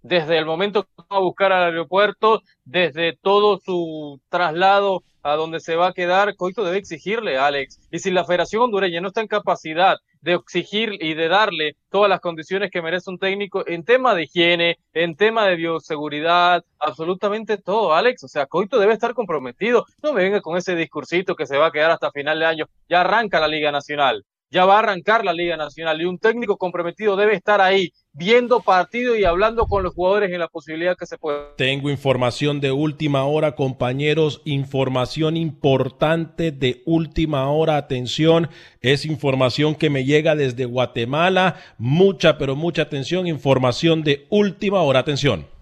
[0.00, 5.58] desde el momento que va a buscar al aeropuerto, desde todo su traslado a donde
[5.58, 7.80] se va a quedar, Coito debe exigirle, Alex.
[7.90, 12.08] Y si la Federación Hondureña no está en capacidad de exigir y de darle todas
[12.08, 17.56] las condiciones que merece un técnico en tema de higiene, en tema de bioseguridad, absolutamente
[17.56, 18.22] todo, Alex.
[18.24, 19.86] O sea, Coito debe estar comprometido.
[20.02, 22.66] No me venga con ese discursito que se va a quedar hasta final de año.
[22.88, 26.56] Ya arranca la Liga Nacional ya va a arrancar la Liga Nacional y un técnico
[26.56, 31.06] comprometido debe estar ahí viendo partido y hablando con los jugadores en la posibilidad que
[31.06, 31.56] se pueda.
[31.56, 38.48] Tengo información de última hora, compañeros, información importante de última hora, atención,
[38.80, 45.00] es información que me llega desde Guatemala, mucha, pero mucha atención, información de última hora,
[45.00, 45.53] atención.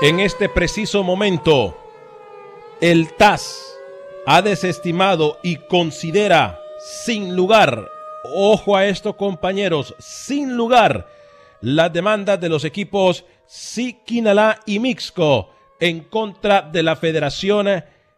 [0.00, 1.76] En este preciso momento,
[2.80, 3.76] el TAS
[4.26, 7.90] ha desestimado y considera sin lugar,
[8.32, 11.08] ojo a esto compañeros, sin lugar,
[11.60, 17.66] las demandas de los equipos Siquinalá y Mixco en contra de la Federación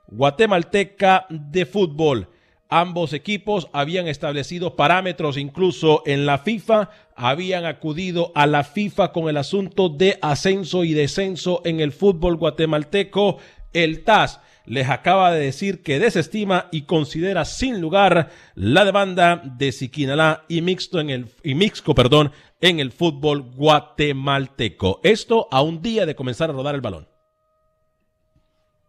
[0.06, 2.28] Guatemalteca de Fútbol.
[2.72, 9.28] Ambos equipos habían establecido parámetros incluso en la FIFA, habían acudido a la FIFA con
[9.28, 13.38] el asunto de ascenso y descenso en el fútbol guatemalteco.
[13.72, 19.72] El TAS les acaba de decir que desestima y considera sin lugar la demanda de
[19.72, 25.00] Siquinalá y Mixto en el y Mixco, perdón, en el fútbol guatemalteco.
[25.02, 27.09] Esto a un día de comenzar a rodar el balón.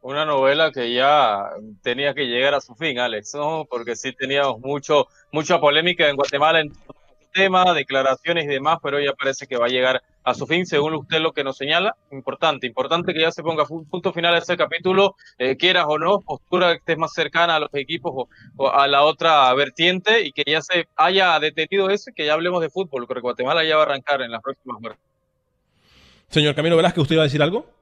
[0.02, 1.52] Una novela que ya
[1.84, 3.66] tenía que llegar a su fin, Alex, ¿no?
[3.70, 6.74] Porque sí teníamos mucho, mucha polémica en Guatemala en
[7.32, 10.94] tema, declaraciones y demás, pero ya parece que va a llegar a su fin, según
[10.94, 11.96] usted lo que nos señala.
[12.12, 16.20] Importante, importante que ya se ponga punto final a ese capítulo, eh, quieras o no,
[16.20, 18.28] postura que estés más cercana a los equipos
[18.58, 22.34] o, a la otra vertiente y que ya se haya detenido eso y que ya
[22.34, 24.98] hablemos de fútbol, porque Guatemala ya va a arrancar en las próximas horas.
[26.30, 27.81] Señor Camilo Velázquez, ¿usted iba a decir algo?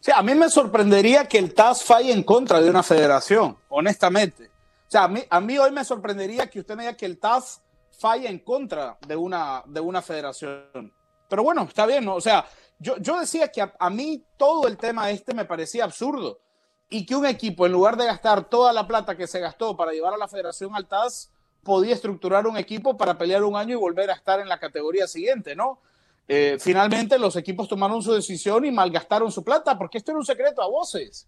[0.00, 4.46] Sí, a mí me sorprendería que el TAS falle en contra de una federación, honestamente.
[4.46, 7.18] O sea, a mí, a mí hoy me sorprendería que usted me diga que el
[7.18, 7.62] TAS
[7.98, 10.92] falla en contra de una, de una federación.
[11.28, 12.14] Pero bueno, está bien, ¿no?
[12.14, 12.46] O sea,
[12.78, 16.40] yo, yo decía que a, mí todo el tema este me parecía absurdo
[16.88, 19.92] y que un equipo, en lugar de gastar toda la plata que se gastó para
[19.92, 21.30] llevar a la federación al TAS,
[21.64, 25.06] podía estructurar un equipo para pelear un año y volver a estar en la categoría
[25.06, 25.80] siguiente, ¿no?
[26.28, 30.26] Eh, finalmente los equipos tomaron su decisión y malgastaron su plata, porque esto era un
[30.26, 31.26] secreto a voces.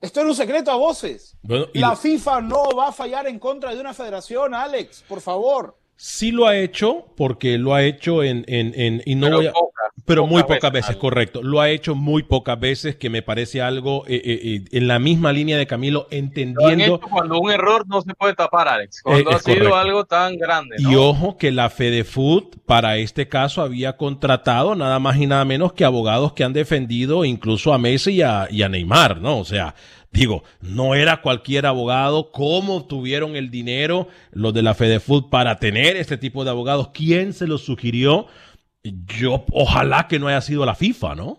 [0.00, 1.36] Esto era un secreto a voces.
[1.42, 6.32] la FIFA no va a fallar en contra de una federación, Alex, por favor sí
[6.32, 9.50] lo ha hecho, porque lo ha hecho en, en, en y no pero, voy
[10.06, 11.42] pero muy pocas veces, correcto.
[11.42, 14.98] Lo ha hecho muy pocas veces, que me parece algo eh, eh, eh, en la
[14.98, 16.98] misma línea de Camilo, entendiendo.
[17.00, 19.02] cuando un error no se puede tapar, Alex.
[19.02, 20.76] Cuando ha sido algo tan grande.
[20.78, 25.74] Y ojo que la Food para este caso, había contratado nada más y nada menos
[25.74, 29.38] que abogados que han defendido incluso a Messi y a, y a Neymar, ¿no?
[29.38, 29.74] O sea,
[30.12, 32.32] Digo, no era cualquier abogado.
[32.32, 36.88] ¿Cómo tuvieron el dinero los de la FedeFood para tener este tipo de abogados?
[36.92, 38.26] ¿Quién se los sugirió?
[38.82, 41.38] Yo, ojalá que no haya sido la FIFA, ¿no?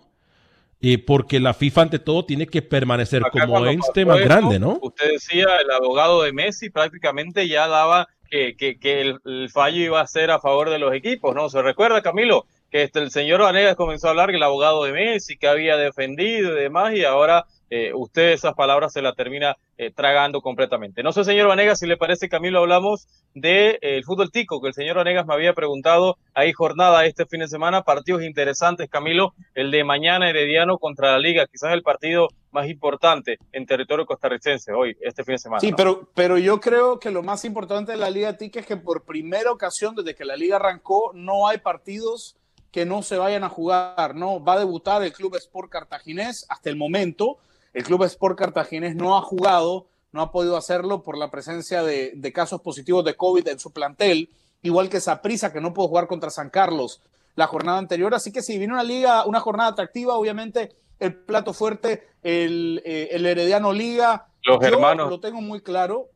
[0.84, 4.80] Eh, porque la FIFA ante todo tiene que permanecer como este más grande, ¿no?
[4.82, 10.08] Usted decía, el abogado de Messi prácticamente ya daba que, que, el, fallo iba a
[10.08, 11.50] ser a favor de los equipos, ¿no?
[11.50, 12.48] ¿Se recuerda, Camilo?
[12.72, 15.76] Que este, el señor Vanegas comenzó a hablar que el abogado de Messi, que había
[15.78, 21.04] defendido y demás, y ahora eh, usted esas palabras se las termina eh, tragando completamente.
[21.04, 24.68] No sé, señor Vanegas, si le parece, Camilo, hablamos del de, eh, fútbol tico, que
[24.68, 26.18] el señor Vanegas me había preguntado.
[26.34, 29.34] Hay jornada este fin de semana, partidos interesantes, Camilo.
[29.56, 34.74] El de mañana, Herediano contra la Liga, quizás el partido más importante en territorio costarricense
[34.74, 35.62] hoy, este fin de semana.
[35.62, 38.76] Sí, pero, pero yo creo que lo más importante de la Liga Tica es que
[38.76, 42.36] por primera ocasión desde que la Liga arrancó, no hay partidos
[42.70, 44.44] que no se vayan a jugar, ¿no?
[44.44, 47.38] Va a debutar el Club Sport Cartaginés hasta el momento
[47.74, 52.32] el Club Sport Cartaginés no ha jugado, no ha podido hacerlo por la presencia de,
[52.34, 54.30] casos positivos de COVID en su plantel,
[54.62, 57.02] igual que Saprisa, que no pudo jugar contra San Carlos
[57.36, 58.14] la jornada anterior.
[58.14, 63.10] Así que si viene una liga, una jornada atractiva, obviamente el plato fuerte, el, eh,
[63.12, 64.28] el Herediano Liga.
[64.44, 65.10] Los hermanos.
[65.10, 66.10] Lo tengo muy claro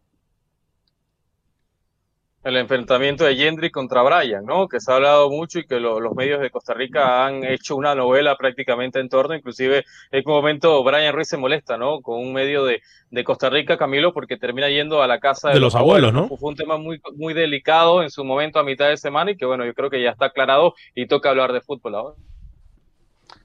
[2.45, 4.67] el enfrentamiento de Gendry contra Brian, ¿no?
[4.67, 7.95] Que se ha hablado mucho y que los medios de Costa Rica han hecho una
[7.95, 12.01] novela prácticamente en torno, inclusive en un momento Brian Ruiz se molesta, ¿no?
[12.01, 15.59] Con un medio de, de Costa Rica, Camilo, porque termina yendo a la casa de,
[15.59, 16.27] los, abuelos, ¿no?
[16.27, 19.47] Fue un tema muy, muy delicado en su momento a mitad de semana y que
[19.47, 22.15] bueno, yo creo que ya está aclarado y toca hablar de fútbol ahora.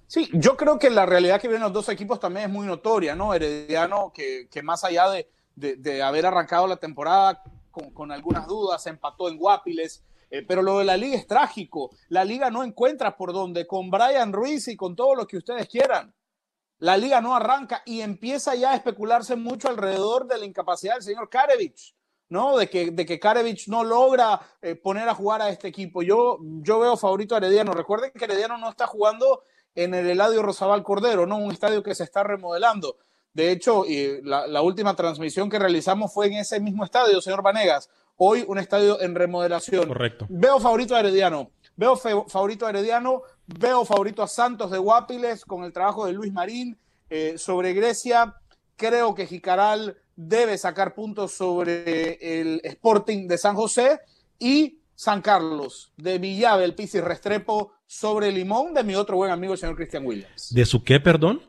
[0.06, 3.16] Sí, yo creo que la realidad que vienen los dos equipos también es muy notoria,
[3.16, 3.32] ¿no?
[3.32, 7.42] Herediano, que, que más allá de, de haber arrancado la temporada
[7.92, 11.90] con, algunas dudas, empató en Guapiles, eh, pero lo de la liga es trágico.
[12.08, 15.68] La liga no encuentra por dónde, con Brian Ruiz y con todo lo que ustedes
[15.68, 16.14] quieran.
[16.78, 21.02] La liga no arranca y empieza ya a especularse mucho alrededor de la incapacidad del
[21.02, 21.94] señor Karevich,
[22.30, 22.56] ¿no?
[22.56, 26.02] De que, de que Karevich no logra eh, poner a jugar a este equipo.
[26.02, 27.72] Yo, yo veo favorito a Herediano.
[27.72, 29.42] Recuerden que Herediano no está jugando
[29.74, 31.36] en el Eladio Rosabal Cordero, ¿no?
[31.36, 32.96] Un estadio que se está remodelando.
[33.32, 33.84] De hecho,
[34.22, 37.88] la, última transmisión que realizamos fue en ese mismo estadio, señor Vanegas.
[38.16, 39.88] Hoy un estadio en remodelación.
[39.88, 40.26] Correcto.
[40.28, 41.50] Veo favorito a Herediano.
[41.76, 43.22] Veo favorito a Herediano.
[43.46, 46.76] Veo favorito a Santos de Guapiles con el trabajo de Luis Marín.
[47.08, 48.36] Eh, sobre Grecia,
[48.76, 54.00] creo que Jicaral debe sacar puntos sobre el Sporting de San José.
[54.38, 59.54] Y San Carlos, de Villave, el Pisi Restrepo sobre Limón, de mi otro buen amigo,
[59.54, 60.52] el señor Christian Williams.
[60.52, 61.40] ¿De su qué, perdón?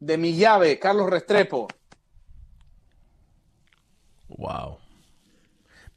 [0.00, 1.68] De mi llave, Carlos Restrepo.
[4.28, 4.78] Wow.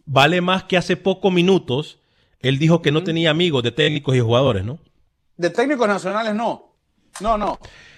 [0.06, 2.00] Vale más que hace pocos minutos
[2.44, 4.78] él dijo que no tenía amigos de técnicos y jugadores, ¿no?
[5.38, 6.76] De técnicos nacionales no.
[7.22, 7.58] No, no.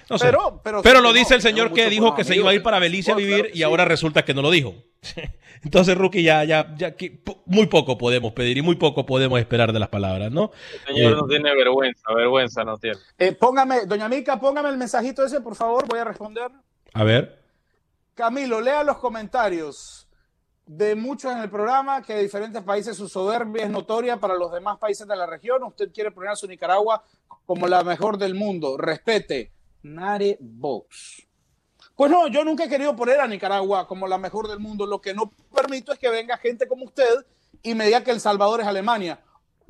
[0.09, 0.31] No sé.
[0.63, 3.11] pero, pero, lo dice el señor que dijo que se iba a ir para Belice
[3.11, 4.75] a vivir y ahora resulta que no lo dijo.
[5.63, 6.95] Entonces, Rookie, ya, ya, ya,
[7.45, 10.51] muy poco podemos pedir y muy poco podemos esperar de las palabras, ¿no?
[10.73, 12.97] El señor eh, no tiene vergüenza, vergüenza no tiene.
[13.17, 16.51] Eh, póngame, doña Mica, póngame el mensajito ese, por favor, voy a responder.
[16.93, 17.41] A ver.
[18.13, 20.07] Camilo, lea los comentarios
[20.65, 24.51] de muchos en el programa que de diferentes países su soberbia es notoria para los
[24.51, 25.63] demás países de la región.
[25.63, 27.03] Usted quiere poner a su Nicaragua
[27.45, 28.77] como la mejor del mundo.
[28.77, 29.54] Respete.
[29.85, 31.27] Nare Box.
[31.95, 34.85] Pues no, yo nunca he querido poner a Nicaragua como la mejor del mundo.
[34.85, 37.25] Lo que no permito es que venga gente como usted
[37.61, 39.21] y me diga que El Salvador es Alemania.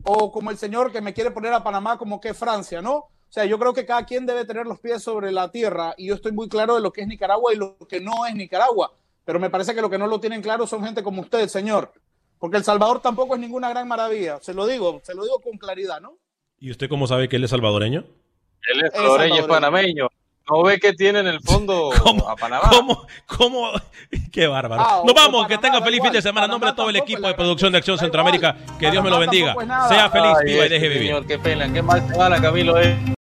[0.04, 2.96] O como el señor que me quiere poner a Panamá como que Francia, ¿no?
[2.96, 6.08] O sea, yo creo que cada quien debe tener los pies sobre la tierra y
[6.08, 8.94] yo estoy muy claro de lo que es Nicaragua y lo que no es Nicaragua.
[9.26, 11.92] Pero me parece que lo que no lo tienen claro son gente como usted, señor.
[12.40, 14.40] Porque El Salvador tampoco es ninguna gran maravilla.
[14.42, 16.18] Se lo digo, se lo digo con claridad, ¿no?
[16.60, 18.06] ¿Y usted cómo sabe que él es salvadoreño?
[18.74, 20.08] Él es salvadoreño, es panameño.
[20.50, 21.92] ¿No ve que tiene en el fondo
[22.28, 22.70] a Panamá?
[22.70, 23.08] ¿Cómo?
[23.26, 23.72] ¿Cómo?
[24.32, 24.82] Qué bárbaro.
[24.86, 26.46] Ah, Nos vamos, que tenga feliz fin de semana.
[26.46, 29.20] En nombre de todo el equipo de producción de Acción Centroamérica, que Dios me lo
[29.20, 29.56] bendiga.
[29.90, 31.08] Sea feliz, viva y deje vivir.
[31.08, 32.80] Señor, qué pena, qué mal se va Camilo.
[32.80, 33.16] Eh.